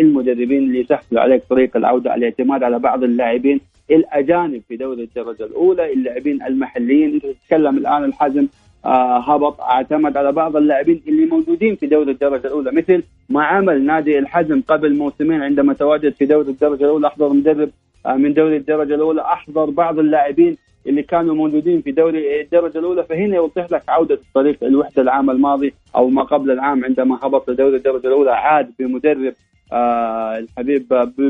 المدربين 0.00 0.58
اللي 0.58 0.80
يسهلوا 0.80 1.20
عليك 1.22 1.42
طريق 1.50 1.76
العودة 1.76 2.14
الاعتماد 2.14 2.62
على 2.62 2.78
بعض 2.78 3.04
اللاعبين 3.04 3.60
الأجانب 3.90 4.62
في 4.68 4.76
دوري 4.76 5.02
الدرجة 5.02 5.44
الأولى 5.44 5.92
اللاعبين 5.92 6.42
المحليين. 6.42 7.14
أنت 7.14 7.26
تتكلم 7.26 7.76
الآن 7.78 8.04
الحزم 8.04 8.46
آه 8.84 9.18
هبط 9.18 9.60
اعتمد 9.60 10.16
على 10.16 10.32
بعض 10.32 10.56
اللاعبين 10.56 11.02
اللي 11.08 11.26
موجودين 11.26 11.76
في 11.76 11.86
دوري 11.86 12.10
الدرجة 12.12 12.46
الأولى 12.46 12.72
مثل 12.72 13.02
ما 13.28 13.44
عمل 13.44 13.84
نادي 13.86 14.18
الحزم 14.18 14.60
قبل 14.68 14.94
موسمين 14.96 15.42
عندما 15.42 15.72
تواجد 15.74 16.12
في 16.12 16.26
دوري 16.26 16.50
الدرجة 16.50 16.84
الأولى 16.84 17.06
أحضر 17.06 17.32
مدرب 17.32 17.70
آه 18.06 18.14
من 18.14 18.34
دوري 18.34 18.56
الدرجة 18.56 18.94
الأولى 18.94 19.20
أحضر 19.22 19.70
بعض 19.70 19.98
اللاعبين 19.98 20.56
اللي 20.86 21.02
كانوا 21.02 21.34
موجودين 21.34 21.82
في 21.82 21.92
دوري 21.92 22.40
الدرجة 22.40 22.78
الأولى 22.78 23.04
فهنا 23.04 23.36
يوضح 23.36 23.72
لك 23.72 23.82
عودة 23.88 24.14
الطريق 24.14 24.64
الوحدة 24.64 25.02
العام 25.02 25.30
الماضي 25.30 25.74
أو 25.96 26.08
ما 26.08 26.22
قبل 26.22 26.50
العام 26.50 26.84
عندما 26.84 27.18
هبط 27.22 27.50
لدوري 27.50 27.76
الدرجة 27.76 28.06
الأولى 28.06 28.30
عاد 28.30 28.72
بمدرب 28.78 29.34
آه 29.72 30.38
الحبيب 30.38 30.88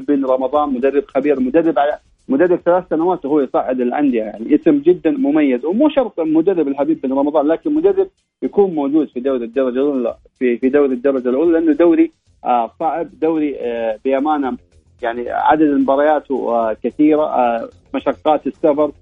بن 0.09 0.25
رمضان 0.25 0.75
مدرب 0.75 1.05
خبير 1.07 1.41
مدرب 1.41 1.79
على 1.79 1.99
مدرب 2.29 2.59
ثلاث 2.65 2.85
سنوات 2.91 3.25
وهو 3.25 3.41
يصعد 3.41 3.81
الأندية. 3.81 4.23
يعني 4.23 4.55
اسم 4.55 4.79
جدا 4.79 5.11
مميز 5.11 5.65
ومو 5.65 5.89
شرط 5.89 6.21
مدرب 6.21 6.69
الحبيب 6.69 7.01
بن 7.01 7.13
رمضان 7.13 7.47
لكن 7.47 7.75
مدرب 7.75 8.09
يكون 8.43 8.75
موجود 8.75 9.09
في 9.09 9.21
دوري 9.21 9.45
الدرجة 9.45 9.75
الاولى 9.75 10.15
في 10.39 10.57
في 10.57 10.69
دوري 10.69 10.95
الدرجة 10.95 11.29
الأولى 11.29 11.53
لأنه 11.53 11.73
دوري 11.73 12.13
آه 12.45 12.71
صعب 12.81 13.09
دوري 13.21 13.57
آه 13.61 13.99
بأمانة 14.05 14.57
يعني 15.03 15.31
عدد 15.31 15.63
المباريات 15.63 16.31
آه 16.31 16.77
كثيرة 16.85 17.23
آه 17.23 17.69
مشقات 17.95 18.47
السفر 18.47 18.93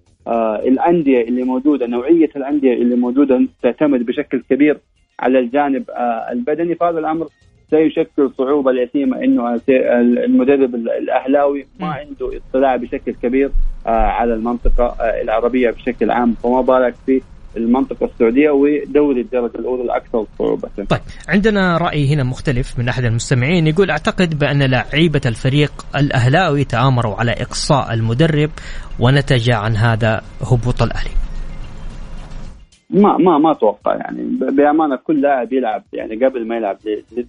الأندية 0.68 1.22
اللي 1.22 1.42
موجودة 1.42 1.86
نوعية 1.86 2.30
الأندية 2.36 2.72
اللي 2.72 2.96
موجودة 2.96 3.42
تعتمد 3.62 4.06
بشكل 4.06 4.42
كبير 4.50 4.78
على 5.20 5.38
الجانب 5.38 5.90
آه 5.90 6.32
البدني. 6.32 6.74
فهذا 6.74 6.98
الأمر 6.98 7.26
سيشكل 7.70 8.30
صعوبة 8.38 8.70
اليتيمه 8.70 9.24
إنه 9.24 9.60
المدرب 9.68 10.74
الأهلاوي 10.74 11.66
ما 11.80 11.86
عنده 11.86 12.30
اطلاع 12.36 12.76
بشكل 12.76 13.14
كبير 13.22 13.50
آه 13.86 13.90
على 13.90 14.34
المنطقة 14.34 14.84
آه 15.00 15.22
العربية 15.22 15.70
بشكل 15.70 16.10
عام. 16.10 16.32
فما 16.32 16.60
بالك 16.60 16.94
في 17.06 17.20
المنطقة 17.56 18.06
السعودية 18.06 18.50
ودوري 18.50 19.20
الدرجة 19.20 19.58
الأولى 19.58 19.82
الأكثر 19.82 20.26
صعوبة. 20.38 20.68
طيب 20.88 21.00
عندنا 21.28 21.78
رأي 21.78 22.14
هنا 22.14 22.22
مختلف 22.22 22.78
من 22.78 22.88
أحد 22.88 23.04
المستمعين 23.04 23.66
يقول 23.66 23.90
أعتقد 23.90 24.38
بأن 24.38 24.62
لعيبة 24.62 25.20
الفريق 25.26 25.72
الأهلاوي 25.96 26.64
تآمروا 26.64 27.14
على 27.14 27.32
إقصاء 27.32 27.94
المدرب 27.94 28.50
ونتج 29.00 29.50
عن 29.50 29.76
هذا 29.76 30.22
هبوط 30.42 30.82
الأهلي. 30.82 31.10
ما 32.90 33.16
ما 33.16 33.38
ما 33.38 33.52
أتوقع 33.52 33.94
يعني 33.94 34.22
بأمانة 34.40 34.96
كل 34.96 35.20
لاعب 35.20 35.52
يلعب 35.52 35.82
يعني 35.92 36.26
قبل 36.26 36.48
ما 36.48 36.56
يلعب 36.56 36.76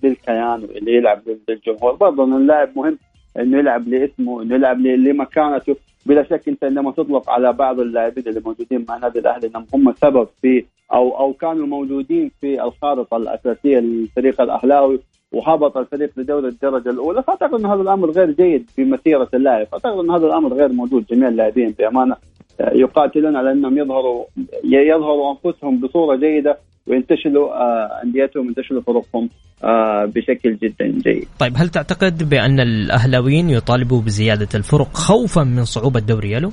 للكيان 0.03 0.63
وإللي 0.63 0.95
يلعب 0.97 1.21
للجمهور 1.49 1.95
برضه 1.95 2.23
اللاعب 2.23 2.69
مهم 2.75 2.97
انه 3.39 3.58
يلعب 3.58 3.88
لاسمه 3.88 4.41
انه 4.41 4.56
يلعب 4.56 4.80
لمكانته. 4.80 5.76
بلا 6.06 6.24
شك 6.24 6.48
أنت 6.48 6.63
عندما 6.63 6.91
تطلق 6.91 7.30
على 7.30 7.54
بعض 7.54 7.80
اللاعبين 7.80 8.24
اللي 8.28 8.41
موجودين 8.46 8.86
مع 8.89 8.98
نادي 8.98 9.20
الأهلي 9.20 9.48
إنهم 9.48 9.65
هم 9.74 9.94
سبب 9.94 10.28
في 10.41 10.65
أو 10.94 11.17
أو 11.20 11.34
كانوا 11.34 11.67
موجودين 11.67 12.32
في 12.41 12.63
الخارطة 12.63 13.17
الأساسية 13.17 13.80
للفريق 13.80 14.41
الأهلاوي 14.41 15.00
وهبط 15.32 15.78
الفريق 15.78 16.12
لدوري 16.17 16.48
الدرجة 16.48 16.89
الأولى. 16.89 17.24
فأعتقد 17.24 17.54
إن 17.54 17.65
هذا 17.65 17.82
الأمر 17.82 18.12
غير 18.12 18.32
جيد 18.32 18.70
في 18.70 18.84
مسيرة 18.84 19.30
اللاعب، 19.34 19.67
اعتقد 19.74 20.00
إن 20.00 20.12
هذا 20.12 20.28
الأمر 20.28 20.54
غير 20.54 20.70
موجود. 20.70 21.06
جميع 21.06 21.28
اللاعبين 21.28 21.76
بأمانة 21.80 22.15
يقاتلون 22.60 23.36
على 23.36 23.52
إنهم 23.52 23.78
يظهروا 23.78 24.26
يظهروا 24.63 25.32
أنفسهم 25.32 25.80
بصورة 25.80 26.15
جيدة. 26.15 26.58
وينتشلوا 26.88 27.54
آه، 27.54 28.02
انديتهم 28.04 28.46
وينتشلوا 28.46 28.82
فرقهم 28.82 29.30
آه، 29.63 30.06
بشكل 30.06 30.58
جدا 30.63 30.88
جيد. 30.88 31.28
طيب 31.39 31.54
هل 31.56 31.70
تعتقد 31.70 32.30
بأن 32.30 32.60
الأهلاويين 32.60 33.50
يطالبوا 33.50 34.02
بزيادة 34.02 34.48
الفرق 34.56 34.94
خوفا 34.94 35.44
من 35.44 35.65
صعوبة 35.65 36.00
دوري 36.00 36.32
يلو؟ 36.32 36.52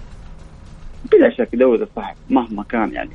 بلا 1.12 1.30
شك 1.30 1.56
دوري 1.56 1.86
صعب 1.96 2.14
مهما 2.30 2.62
كان 2.62 2.92
يعني 2.92 3.10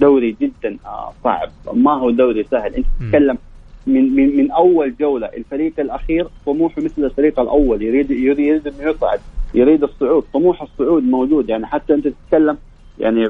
دوري 0.00 0.36
جدا 0.40 0.76
آه، 0.86 1.12
صعب 1.24 1.50
ما 1.74 1.92
هو 1.92 2.10
دوري 2.10 2.44
سهل 2.44 2.74
أنت 2.74 2.86
تتكلم 3.00 3.38
من 3.86 4.16
من 4.16 4.36
من 4.36 4.50
أول 4.50 4.94
جولة 5.00 5.26
الفريق 5.26 5.80
الأخير 5.80 6.28
طموحه 6.46 6.82
مثل 6.82 7.04
الفريق 7.04 7.40
الأول 7.40 7.82
يريد 7.82 8.10
يريد 8.10 8.66
إنه 8.66 8.90
يصعد 8.90 9.20
يريد 9.54 9.82
الصعود 9.82 10.24
طموح 10.32 10.62
الصعود 10.62 11.02
موجود 11.02 11.48
يعني 11.48 11.66
حتى 11.66 11.94
أنت 11.94 12.08
تتكلم 12.08 12.58
يعني 12.98 13.26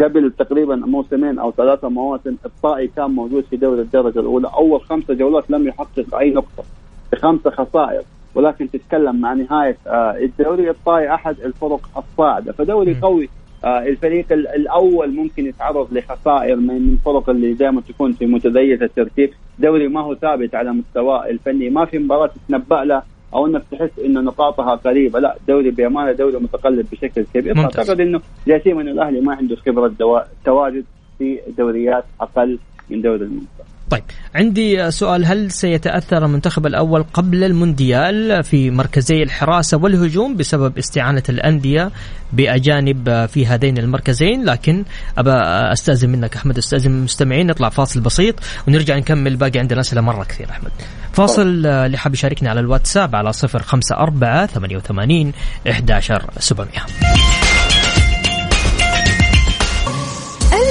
قبل 0.00 0.32
تقريبا 0.38 0.76
موسمين 0.76 1.38
أو 1.38 1.52
ثلاثة 1.52 1.88
مواسم 1.88 2.36
الطائي 2.44 2.86
كان 2.96 3.10
موجود 3.10 3.44
في 3.44 3.56
دوري 3.56 3.80
الدرجة 3.80 4.20
الأولى. 4.20 4.50
أول 4.54 4.80
خمسة 4.80 5.14
جولات 5.14 5.50
لم 5.50 5.68
يحقق 5.68 6.14
أي 6.14 6.30
نقطة. 6.30 6.64
بخمسة 7.12 7.50
خسائر 7.50 8.02
ولكن 8.34 8.70
تتكلم 8.70 9.20
مع 9.20 9.32
نهاية 9.32 9.76
آه، 9.86 10.16
الدوري 10.16 10.70
الطائي 10.70 11.14
أحد 11.14 11.40
الفرق 11.40 11.88
الصاعدة. 11.96 12.52
فدوري 12.52 12.98
قوي. 13.02 13.28
آه 13.64 13.82
الفريق 13.86 14.32
الأول 14.32 15.14
ممكن 15.14 15.46
يتعرض 15.46 15.92
لخسائر 15.92 16.56
من 16.56 16.76
الفرق 16.76 17.30
اللي 17.30 17.54
دائما 17.54 17.80
تكون 17.80 18.12
في 18.12 18.26
متزيد 18.26 18.82
الترتيب. 18.82 19.30
دوري 19.58 19.88
ما 19.88 20.00
هو 20.00 20.14
ثابت 20.14 20.54
على 20.54 20.72
مستواه 20.72 21.26
الفني. 21.26 21.70
ما 21.70 21.84
في 21.84 21.98
مباراة 21.98 22.26
تتنبأ 22.26 22.84
له. 22.84 23.02
أو 23.34 23.46
إنك 23.46 23.62
تحس 23.70 23.90
انه 24.04 24.20
نقاطها 24.20 24.74
قريبة 24.74 25.18
لا 25.20 25.36
دوري 25.48 25.70
بأمانة 25.70 26.12
دوري 26.12 26.36
متقلب 26.38 26.86
بشكل 26.92 27.24
كبير. 27.34 27.58
أعتقد 27.58 28.00
إنه 28.00 28.20
جاسم 28.46 28.78
انه 28.78 28.90
الأهلي 28.90 29.20
ما 29.20 29.34
عنده 29.34 29.56
خبرة 29.56 30.24
تواجد 30.44 30.84
في 31.18 31.40
دوريات 31.58 32.04
أقل 32.20 32.58
من 32.90 33.02
دوري 33.02 33.24
الممتاز 33.24 33.66
طيب 33.90 34.02
عندي 34.34 34.90
سؤال 34.90 35.26
هل 35.26 35.50
سيتأثر 35.50 36.24
المنتخب 36.24 36.66
الأول 36.66 37.02
قبل 37.02 37.44
المونديال 37.44 38.44
في 38.44 38.70
مركزي 38.70 39.22
الحراسة 39.22 39.76
والهجوم 39.76 40.36
بسبب 40.36 40.78
استعانة 40.78 41.22
الأندية 41.28 41.90
بأجانب 42.32 43.26
في 43.26 43.46
هذين 43.46 43.78
المركزين؟ 43.78 44.44
لكن 44.44 44.84
أبى 45.18 45.30
أستأذن 45.72 46.10
منك 46.10 46.36
أحمد 46.36 46.58
أستأذن 46.58 46.90
من 46.90 46.98
المستمعين 46.98 47.46
نطلع 47.46 47.68
فاصل 47.68 48.00
بسيط 48.00 48.34
ونرجع 48.68 48.96
نكمل 48.96 49.36
باقي 49.36 49.58
عندنا 49.58 49.80
أسئلة 49.80 50.00
مرة 50.00 50.24
كثير 50.24 50.50
أحمد. 50.50 50.70
فاصل 51.12 51.66
اللي 51.66 51.98
حاب 51.98 52.14
يشاركني 52.14 52.48
على 52.48 52.60
الواتساب 52.60 53.16
على 53.16 53.32
054 53.54 54.46
88 54.46 55.32
11700 55.66 57.47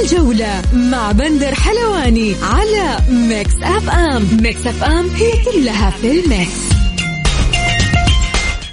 الجولة 0.03 0.61
مع 0.73 1.11
بندر 1.11 1.55
حلواني 1.55 2.35
على 2.43 2.97
Mix 3.09 3.55
FM. 3.63 4.27
Mix 4.41 4.67
FM 4.67 5.09
هي 5.09 5.31
كلها 5.45 5.89
في 5.89 6.19
ال 6.19 6.29
mix. 6.29 6.69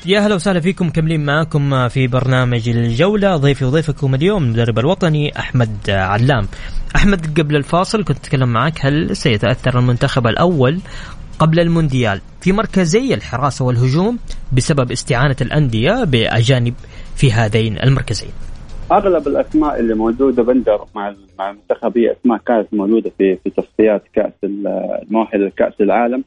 يا 0.07 0.20
هلا 0.20 0.35
وسهلا 0.35 0.61
فيكم 0.61 0.91
مكملين 0.91 1.25
معاكم 1.25 1.89
في 1.89 2.07
برنامج 2.07 2.68
الجولة. 2.68 3.37
ضيفي 3.37 3.64
وضيفكم 3.64 4.14
اليوم 4.14 4.45
المدرب 4.45 4.79
الوطني 4.79 5.39
أحمد 5.39 5.91
علام. 5.91 6.49
أحمد 6.97 7.41
قبل 7.41 7.57
الفاصل 7.57 8.05
كنت 8.05 8.18
أتكلم 8.18 8.49
معك 8.49 8.87
هل 8.87 9.16
سيتأثر 9.16 9.79
المنتخب 9.79 10.27
الأول 10.27 10.81
قبل 11.39 11.61
المونديال 11.61 12.20
في 12.41 12.53
مركزي 12.53 13.14
الحراسة 13.14 13.64
والهجوم 13.64 14.18
بسبب 14.53 14.93
استعانة 14.93 15.37
الأندية 15.41 16.05
بأجانب 16.05 16.75
في 17.16 17.33
هذين 17.33 17.79
المركزين؟ 17.83 18.31
أغلب 18.93 19.28
الأسماء 19.28 19.80
اللي 19.80 19.95
موجودة 19.95 20.43
بندر 20.43 20.85
مع 20.95 21.14
مع 21.39 21.51
المنتخب 21.51 21.99
هي 21.99 22.12
أسماء 22.12 22.39
كانت 22.39 22.74
موجودة 22.74 23.11
في 23.18 23.37
في 23.37 23.51
تصفيات 23.51 24.03
كأس 24.12 24.32
المؤهله 24.45 25.47
لكأس 25.47 25.80
العالم. 25.80 26.24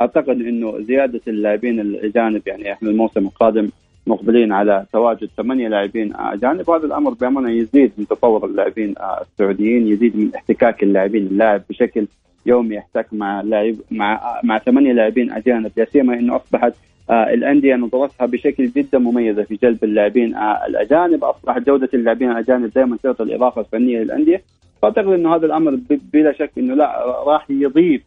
أعتقد 0.00 0.28
إنه 0.28 0.80
زيادة 0.80 1.20
اللاعبين 1.28 1.80
الأجانب 1.80 2.42
يعني 2.46 2.72
إحنا 2.72 2.90
الموسم 2.90 3.26
القادم 3.26 3.68
مقبلين 4.06 4.52
على 4.52 4.86
تواجد 4.92 5.28
ثمانية 5.36 5.68
لاعبين 5.68 6.16
أجانب. 6.16 6.68
وهذا 6.68 6.86
الأمر 6.86 7.10
بأمانة 7.10 7.50
يزيد 7.50 7.92
من 7.98 8.06
تطور 8.06 8.46
اللاعبين 8.46 8.94
السعوديين 9.20 9.88
يزيد 9.88 10.16
من 10.16 10.34
احتكاك 10.34 10.82
اللاعبين 10.82 11.26
اللاعب 11.26 11.62
بشكل 11.70 12.06
يومي. 12.46 12.76
يحتك 12.76 13.06
مع 13.12 13.40
لاعب 13.40 13.74
مع 13.90 14.40
مع 14.44 14.58
ثمانية 14.58 14.92
لاعبين 14.92 15.32
أجانب. 15.32 15.72
لا 15.76 15.84
سيما 15.84 16.14
إنه 16.14 16.36
أصبحت 16.36 16.72
الأندية 17.10 17.74
نظرتها 17.74 18.26
بشكل 18.26 18.66
جدا 18.66 18.98
مميزه 18.98 19.42
في 19.42 19.58
جلب 19.62 19.84
اللاعبين 19.84 20.34
آه، 20.34 20.66
الأجانب 20.66 21.24
أصبحت 21.24 21.66
جودة 21.66 21.88
اللاعبين 21.94 22.30
الأجانب 22.30 22.72
دائما 22.72 22.96
تعطي 23.02 23.22
الإضافة 23.22 23.60
الفنية 23.60 23.98
للأندية 23.98 24.42
فاعتقد 24.82 25.06
إنه 25.06 25.34
هذا 25.34 25.46
الأمر 25.46 25.78
بلا 26.12 26.32
شك 26.32 26.50
إنه 26.58 26.74
لا 26.74 27.04
راح 27.26 27.46
يضيف 27.50 28.02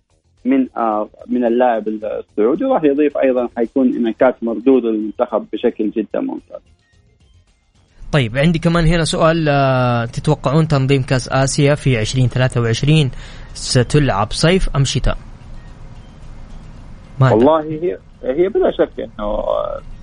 من 0.45 0.67
آه 0.77 1.09
من 1.27 1.45
اللاعب 1.45 1.87
السعودي 1.87 2.65
وراح 2.65 2.83
يضيف 2.83 3.17
أيضا 3.17 3.49
حيكون 3.57 3.95
إنعكاس 3.95 4.33
مردود 4.41 4.85
المنتخب 4.85 5.45
بشكل 5.53 5.89
جدا 5.89 6.19
ممتاز. 6.19 6.61
طيب 8.11 8.37
عندي 8.37 8.59
كمان 8.59 8.85
هنا 8.85 9.03
سؤال 9.03 9.49
آه 9.49 10.05
تتوقعون 10.05 10.67
تنظيم 10.67 11.01
كأس 11.01 11.29
آسيا 11.31 11.75
في 11.75 11.99
2023 12.01 13.11
ستلعب 13.53 14.31
صيف 14.31 14.69
أم 14.75 14.83
شتاء؟ 14.83 15.17
والله 17.21 17.63
هي 17.63 17.97
هي 18.23 18.49
بلا 18.49 18.71
شك 18.71 18.99
إنه 18.99 19.43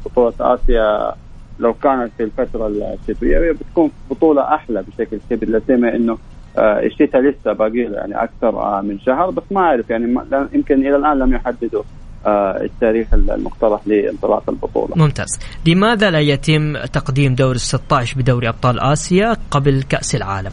بطولة 0.06 0.34
آسيا 0.40 1.14
لو 1.58 1.74
كانت 1.74 2.10
في 2.16 2.22
الفترة 2.24 2.66
الشتويه 2.66 3.52
بتكون 3.52 3.90
بطولة 4.10 4.54
أحلى 4.54 4.82
بشكل 4.82 5.18
كبير 5.30 5.48
لا 5.48 5.60
سيما 5.66 5.96
إنه 5.96 6.18
آه، 6.58 6.80
الشتاء 6.82 7.20
لسه 7.20 7.52
باقي 7.52 7.78
يعني 7.78 8.22
أكثر 8.22 8.48
آه، 8.48 8.80
من 8.80 8.98
شهر 9.00 9.30
بس 9.30 9.42
ما 9.50 9.60
أعرف 9.60 9.90
يعني 9.90 10.14
يمكن 10.52 10.74
إلى 10.74 10.96
الآن 10.96 11.18
لم 11.18 11.34
يحددوا 11.34 11.82
آه، 12.26 12.62
التاريخ 12.62 13.14
المقترح 13.14 13.80
لانطلاق 13.86 14.50
البطولة. 14.50 14.96
ممتاز. 14.96 15.38
لماذا 15.66 16.10
لا 16.10 16.20
يتم 16.20 16.76
تقديم 16.76 17.34
دور 17.34 17.54
ال 17.54 17.60
16 17.60 18.18
بدوري 18.20 18.48
أبطال 18.48 18.80
آسيا 18.80 19.36
قبل 19.50 19.82
كأس 19.82 20.14
العالم؟ 20.14 20.52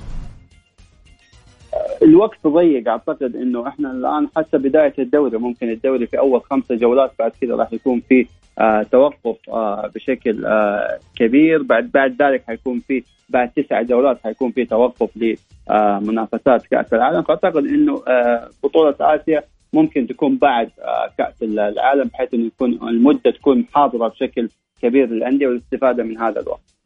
الوقت 2.03 2.47
ضيق 2.47 2.89
أعتقد 2.89 3.35
إنه 3.35 3.67
إحنا 3.67 3.91
الآن 3.91 4.27
حتى 4.37 4.57
بداية 4.57 4.93
الدوري 4.99 5.37
ممكن 5.37 5.69
الدوري 5.69 6.07
في 6.07 6.19
أول 6.19 6.41
خمسة 6.41 6.75
جولات 6.75 7.11
بعد 7.19 7.31
كذا 7.41 7.55
راح 7.55 7.73
يكون 7.73 7.99
في 8.09 8.27
آه 8.59 8.83
توقف 8.83 9.49
آه 9.49 9.91
بشكل 9.95 10.45
آه 10.45 10.99
كبير 11.15 11.63
بعد 11.63 11.91
بعد 11.93 12.21
ذلك 12.21 12.43
حيكون 12.47 12.79
في 12.79 13.03
بعد 13.29 13.49
تسع 13.49 13.81
جولات 13.81 14.19
حيكون 14.23 14.51
في 14.51 14.65
توقف 14.65 15.09
لمنافسات 15.17 16.61
آه 16.63 16.67
كأس 16.71 16.93
العالم 16.93 17.21
فأعتقد 17.21 17.65
إنه 17.65 18.03
آه 18.07 18.49
بطولة 18.63 18.95
آسيا 18.99 19.43
ممكن 19.73 20.07
تكون 20.07 20.37
بعد 20.37 20.69
آه 20.79 21.09
كأس 21.17 21.43
العالم 21.43 22.03
بحيث 22.03 22.33
إنه 22.33 22.45
يكون 22.45 22.73
المدة 22.89 23.31
تكون 23.31 23.65
حاضرة 23.73 24.07
بشكل 24.07 24.49
كبير 24.81 25.09
للأندية 25.09 25.47
والاستفادة 25.47 26.03
من 26.03 26.17
هذا 26.17 26.41
الوقت. 26.41 26.76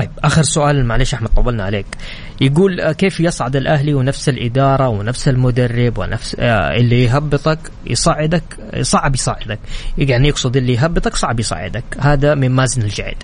طيب 0.00 0.10
آخر 0.24 0.42
سؤال 0.42 0.84
معلش 0.84 1.14
إحمد 1.14 1.28
طولنا 1.36 1.64
عليك. 1.64 1.86
يقول 2.40 2.80
آه، 2.80 2.92
كيف 2.92 3.20
يصعد 3.20 3.56
الأهلي 3.56 3.94
ونفس 3.94 4.28
الإدارة 4.28 4.88
ونفس 4.88 5.28
المدرب 5.28 5.98
ونفس 5.98 6.36
آه، 6.40 6.76
اللي 6.76 7.04
يهبطك 7.04 7.58
يصعدك 7.86 8.42
صعب 8.80 9.14
يصعدك. 9.14 9.58
يعني 9.98 10.28
يقصد 10.28 10.56
اللي 10.56 10.72
يهبطك 10.72 11.14
صعب 11.14 11.40
يصعدك. 11.40 11.84
هذا 11.98 12.34
من 12.34 12.50
مازن 12.50 12.82
الجعيد. 12.82 13.16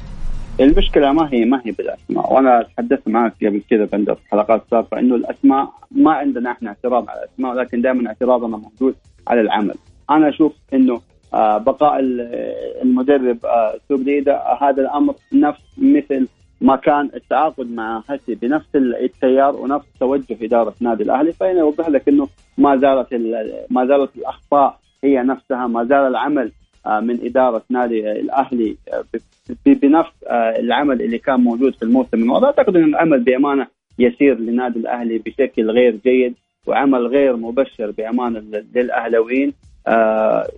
المشكلة 0.60 1.12
ما 1.12 1.28
هي 1.32 1.44
ما 1.44 1.62
هي 1.66 1.72
بالأسماء. 1.72 2.32
وأنا 2.32 2.66
تحدثت 2.76 3.08
معك 3.08 3.32
قبل 3.42 3.62
كذا 3.70 3.86
في 3.86 4.20
حلقات 4.30 4.62
سابقة 4.70 4.98
إنه 4.98 5.14
الأسماء 5.14 5.72
ما 5.90 6.12
عندنا 6.12 6.52
إحنا 6.52 6.68
اعتراض 6.68 7.10
على 7.10 7.18
الأسماء 7.18 7.52
ولكن 7.52 7.80
دائما 7.82 8.08
اعتراضنا 8.08 8.56
موجود 8.56 8.94
على 9.28 9.40
العمل. 9.40 9.74
أنا 10.10 10.28
أشوف 10.28 10.52
إنه 10.74 11.00
آه، 11.34 11.58
بقاء 11.58 12.00
المدرب 12.82 13.38
سوبليدا 13.88 14.42
هذا 14.62 14.82
الأمر 14.82 15.14
نفس 15.32 15.62
مثل 15.78 16.28
ما 16.60 16.76
كان 16.76 17.10
التعاقد 17.14 17.70
مع 17.70 18.02
هسي 18.08 18.34
بنفس 18.34 18.76
التيار 18.76 19.56
ونفس 19.56 19.86
توجه 20.00 20.36
إدارة 20.42 20.74
نادي 20.80 21.02
الأهلي 21.02 21.32
فأنا 21.32 21.62
أوضح 21.62 21.88
لك 21.88 22.08
إنه 22.08 22.28
ما 22.58 22.76
زالت 22.76 23.14
ما 23.70 23.86
زالت 23.86 24.16
الأخطاء 24.16 24.78
هي 25.04 25.22
نفسها 25.22 25.66
ما 25.66 25.84
زال 25.84 26.06
العمل 26.06 26.52
آه، 26.86 27.00
من 27.00 27.26
إدارة 27.26 27.62
نادي 27.70 28.12
الأهلي 28.12 28.76
آه، 28.92 29.04
بنفس 29.66 30.12
آه، 30.26 30.58
العمل 30.58 31.02
اللي 31.02 31.18
كان 31.18 31.40
موجود 31.40 31.74
في 31.74 31.82
الموسم 31.82 32.08
الماضي. 32.14 32.46
أعتقد 32.46 32.76
إن 32.76 32.84
العمل 32.84 33.20
بأمانة 33.20 33.66
يسير 33.98 34.38
لنادي 34.38 34.78
الأهلي 34.78 35.18
بشكل 35.18 35.70
غير 35.70 35.98
جيد 36.04 36.34
وعمل 36.66 37.06
غير 37.06 37.36
مبشر 37.36 37.90
بامانه 37.90 38.42
للأهلاويين. 38.74 39.52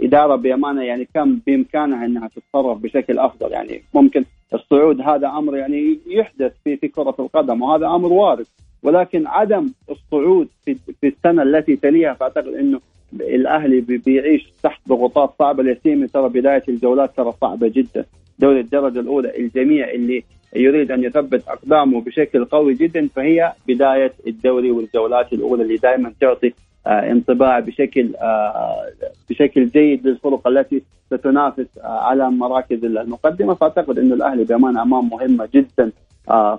إدارة 0.03 0.37
بأمانة 0.37 0.83
يعني 0.83 1.09
كان 1.15 1.41
بإمكانها 1.47 2.07
إنها 2.07 2.29
تتصرف 2.29 2.79
بشكل 2.79 3.19
أفضل. 3.19 3.53
يعني 3.53 3.83
ممكن 3.95 4.25
الصعود 4.55 5.01
هذا 5.01 5.29
أمر 5.29 5.57
يعني 5.57 5.99
يحدث 6.07 6.53
في 6.65 6.77
في 6.77 6.89
كرة 6.89 7.15
القدم 7.19 7.63
وهذا 7.63 7.87
أمر 7.87 8.13
وارد. 8.13 8.47
ولكن 8.83 9.27
عدم 9.27 9.73
الصعود 9.91 10.49
في, 10.65 10.75
في 11.01 11.07
السنة 11.09 11.43
التي 11.43 11.77
تليها 11.77 12.15
فأعتقد 12.15 12.55
إنه 12.55 12.81
الأهلي 13.13 13.81
بيعيش 13.81 14.53
تحت 14.63 14.81
ضغوطات 14.89 15.31
صعبة. 15.39 15.63
لسيما 15.63 16.07
ترى 16.07 16.29
بداية 16.29 16.63
الجولات 16.69 17.17
ترى 17.17 17.33
صعبة 17.41 17.69
جدا. 17.69 18.05
دوري 18.39 18.61
الدرجة 18.61 19.01
الأولى 19.01 19.39
الجميع 19.39 19.91
اللي 19.91 20.25
يريد 20.57 20.93
أن 20.93 21.05
يثبت 21.05 21.49
أقدامه 21.49 22.01
بشكل 22.01 22.45
قوي 22.45 22.75
جدا 22.75 23.09
فهي 23.17 23.53
بداية 23.69 24.13
الدوري 24.27 24.71
والجولات 24.71 25.33
الأولى 25.33 25.63
اللي 25.63 25.77
دائما 25.77 26.13
تعطي 26.21 26.53
انطباع 26.89 27.61
بشكل 27.61 28.15
آه، 28.17 28.87
بشكل 29.31 29.67
جيد 29.67 30.07
للفرق 30.07 30.49
التي 30.49 30.83
ستنافس 31.07 31.67
آه، 31.85 31.87
على 31.87 32.31
مراكز 32.31 32.85
المقدمة 32.85 33.55
فأعتقد 33.55 33.99
انه 33.99 34.15
الأهلي 34.15 34.45
بامانه 34.45 34.83
أمام 34.83 35.09
مهمة 35.09 35.49
جدا 35.55 35.93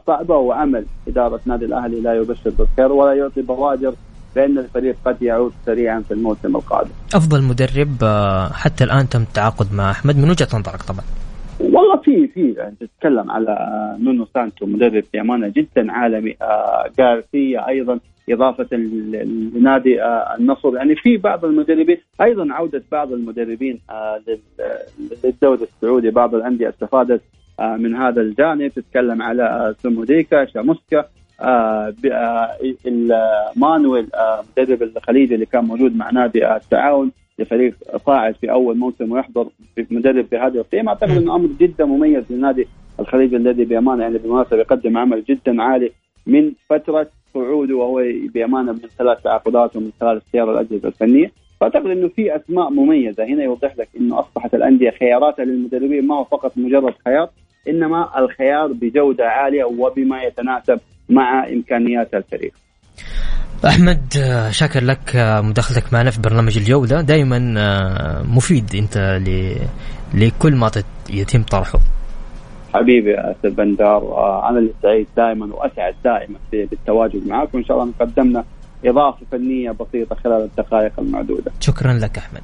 صعبة 0.07 0.35
وعمل 0.37 0.85
إدارة 1.07 1.39
نادي 1.45 1.65
الأهلي 1.65 2.01
لا 2.01 2.13
يبشر 2.13 2.49
بالخير 2.49 2.91
ولا 2.91 3.13
يعطي 3.13 3.41
بوادر 3.41 3.93
بأن 4.35 4.57
الفريق 4.57 4.95
قد 5.05 5.21
يعود 5.21 5.53
سريعا 5.65 5.99
في 5.99 6.13
الموسم 6.13 6.55
القادم. 6.55 6.89
أفضل 7.15 7.43
مدرب 7.43 7.95
حتى 8.53 8.83
الآن 8.83 9.09
تم 9.09 9.21
التعاقد 9.21 9.73
مع 9.73 9.91
أحمد 9.91 10.17
من 10.17 10.29
وجهة 10.29 10.47
نظرك 10.53 10.81
طبعا. 10.81 11.01
والله 11.59 11.97
في 11.97 12.27
في 12.27 12.53
يعني 12.57 12.75
تتكلم 12.79 13.31
على 13.31 13.57
نونو 13.99 14.27
سانتو 14.33 14.65
مدرب 14.65 15.03
بأمانة 15.13 15.47
جدا 15.47 15.91
عالمي 15.91 16.35
جارسيا 16.97 17.67
أيضا 17.67 17.99
إضافة 18.33 18.77
لنادي 19.55 20.01
آه، 20.03 20.35
النصر. 20.39 20.75
يعني 20.75 20.95
في 20.95 21.17
بعض 21.17 21.45
المدربين 21.45 21.97
أيضا 22.21 22.53
عودة 22.53 22.83
بعض 22.91 23.13
المدربين 23.13 23.79
آه، 23.89 24.21
للدوري 25.23 25.63
السعودي. 25.63 26.09
بعض 26.09 26.35
الأندية 26.35 26.69
استفادت 26.69 27.21
آه، 27.59 27.75
من 27.77 27.95
هذا 27.95 28.21
الجانب. 28.21 28.71
تتكلم 28.71 29.21
على 29.21 29.43
آه، 29.43 29.75
سموديكا 29.83 30.45
شاموسكا 30.45 31.05
آه، 31.41 31.93
مانويل 33.55 34.07
مدرب 34.57 34.83
الخليجي 34.83 35.35
اللي 35.35 35.45
كان 35.45 35.65
موجود 35.65 35.95
مع 35.95 36.09
نادي 36.11 36.55
التعاون 36.55 37.11
لفريق 37.39 37.75
صاعد 38.05 38.35
في 38.35 38.51
أول 38.51 38.77
موسم 38.77 39.11
ويحضر 39.11 39.47
مدرب 39.91 40.25
بهذه 40.31 40.57
القيمة. 40.57 40.89
أعتقد 40.91 41.09
إنه 41.11 41.35
أمر 41.35 41.49
جدا 41.59 41.85
مميز 41.85 42.23
للنادي 42.29 42.67
الخليجي 42.99 43.35
الذي 43.35 43.65
بأمانة 43.65 44.03
يعني 44.03 44.17
بالمناسبه 44.17 44.57
يقدم 44.57 44.97
عمل 44.97 45.23
جدا 45.23 45.61
عالي 45.61 45.91
من 46.27 46.51
فترة 46.69 47.07
صعوده 47.59 47.75
وهو 47.75 48.01
بأمانة 48.33 48.71
من 48.71 48.79
ثلاث 48.97 49.23
تعاقدات 49.23 49.75
ومن 49.75 49.91
خلال 50.01 50.17
اختيار 50.17 50.51
الأجهزة 50.51 50.87
الفنية 50.87 51.31
فأعتقد 51.59 51.85
إنه 51.85 52.07
في 52.07 52.35
أسماء 52.35 52.69
مميزة 52.69 53.23
هنا 53.23 53.43
يوضح 53.43 53.77
لك 53.77 53.89
إنه 53.99 54.19
أصبحت 54.19 54.53
الأندية 54.53 54.91
خياراتها 54.99 55.45
للمدربين 55.45 56.07
ما 56.07 56.15
هو 56.15 56.23
فقط 56.23 56.51
مجرد 56.57 56.93
خيار 57.05 57.29
إنما 57.67 58.19
الخيار 58.19 58.67
بجودة 58.67 59.25
عالية 59.25 59.63
وبما 59.63 60.23
يتناسب 60.23 60.79
مع 61.09 61.47
إمكانيات 61.47 62.13
الفريق. 62.13 62.53
أحمد 63.65 64.13
شاكر 64.49 64.83
لك 64.83 64.99
مداخلتك 65.43 65.93
معنا 65.93 66.11
في 66.11 66.21
برنامج 66.21 66.57
الجوله 66.57 67.01
دائما 67.01 67.53
آه، 67.57 68.23
مفيد 68.23 68.75
أنت 68.75 69.21
لكل 70.13 70.55
ما 70.55 70.71
يتم 71.09 71.43
طرحه. 71.43 71.79
حبيبي 72.73 73.19
أستاذ 73.19 73.59
أنا 73.59 74.59
اللي 74.59 74.71
سعيد 74.81 75.07
دائما 75.17 75.45
وأسعد 75.55 75.95
دائما 76.03 76.35
بالتواجد 76.53 77.27
معك 77.27 77.53
وإن 77.53 77.65
شاء 77.65 77.81
الله 77.81 77.93
قدمنا 77.99 78.43
إضافة 78.85 79.25
فنية 79.31 79.71
بسيطة 79.71 80.15
خلال 80.15 80.41
الدقائق 80.41 80.91
المعدودة. 80.99 81.51
شكرا 81.59 81.93
لك 81.93 82.17
أحمد. 82.17 82.41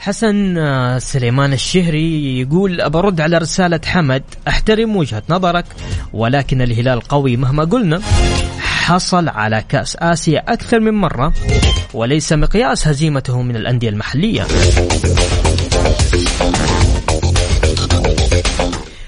حسن 0.00 0.58
آه، 0.58 0.98
سليمان 0.98 1.52
الشهري 1.52 2.40
يقول 2.40 2.80
أبرد 2.80 3.20
على 3.20 3.38
رسالة 3.38 3.80
حمد 3.84 4.22
أحترم 4.48 4.96
وجهة 4.96 5.22
نظرك 5.30 5.64
ولكن 6.12 6.62
الهلال 6.62 7.00
قوي 7.00 7.36
مهما 7.36 7.64
قلنا 7.64 8.00
حصل 8.90 9.28
على 9.28 9.64
كأس 9.68 9.96
آسيا 9.96 10.44
أكثر 10.48 10.80
من 10.80 10.94
مرة 10.94 11.32
وليس 11.94 12.32
مقياس 12.32 12.88
هزيمته 12.88 13.42
من 13.42 13.56
الأندية 13.56 13.88
المحلية. 13.88 14.46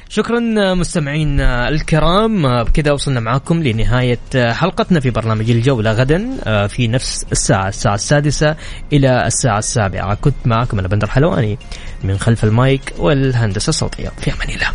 شكرا 0.09 0.41
مستمعين 0.75 1.41
الكرام. 1.41 2.63
بكذا 2.65 2.93
وصلنا 2.93 3.21
معكم 3.21 3.63
لنهاية 3.63 4.19
حلقتنا 4.35 5.01
في 5.01 5.11
برنامج 5.11 5.51
الجولة 5.51 5.93
غدا 5.93 6.37
في 6.67 6.89
نفس 6.89 7.27
الساعة 7.33 7.69
الساعة 7.69 7.95
السادسة 7.95 8.57
إلى 8.93 9.27
الساعة 9.27 9.59
السابعة. 9.59 10.15
كنت 10.15 10.35
معكم 10.45 10.79
أنا 10.79 10.89
بندر 10.89 11.07
حلواني 11.07 11.59
من 12.05 12.19
خلف 12.19 12.45
المايك 12.45 12.93
والهندسة 12.99 13.69
الصوتية. 13.69 14.09
في 14.09 14.33
أمان 14.33 14.49
الله. 14.51 14.69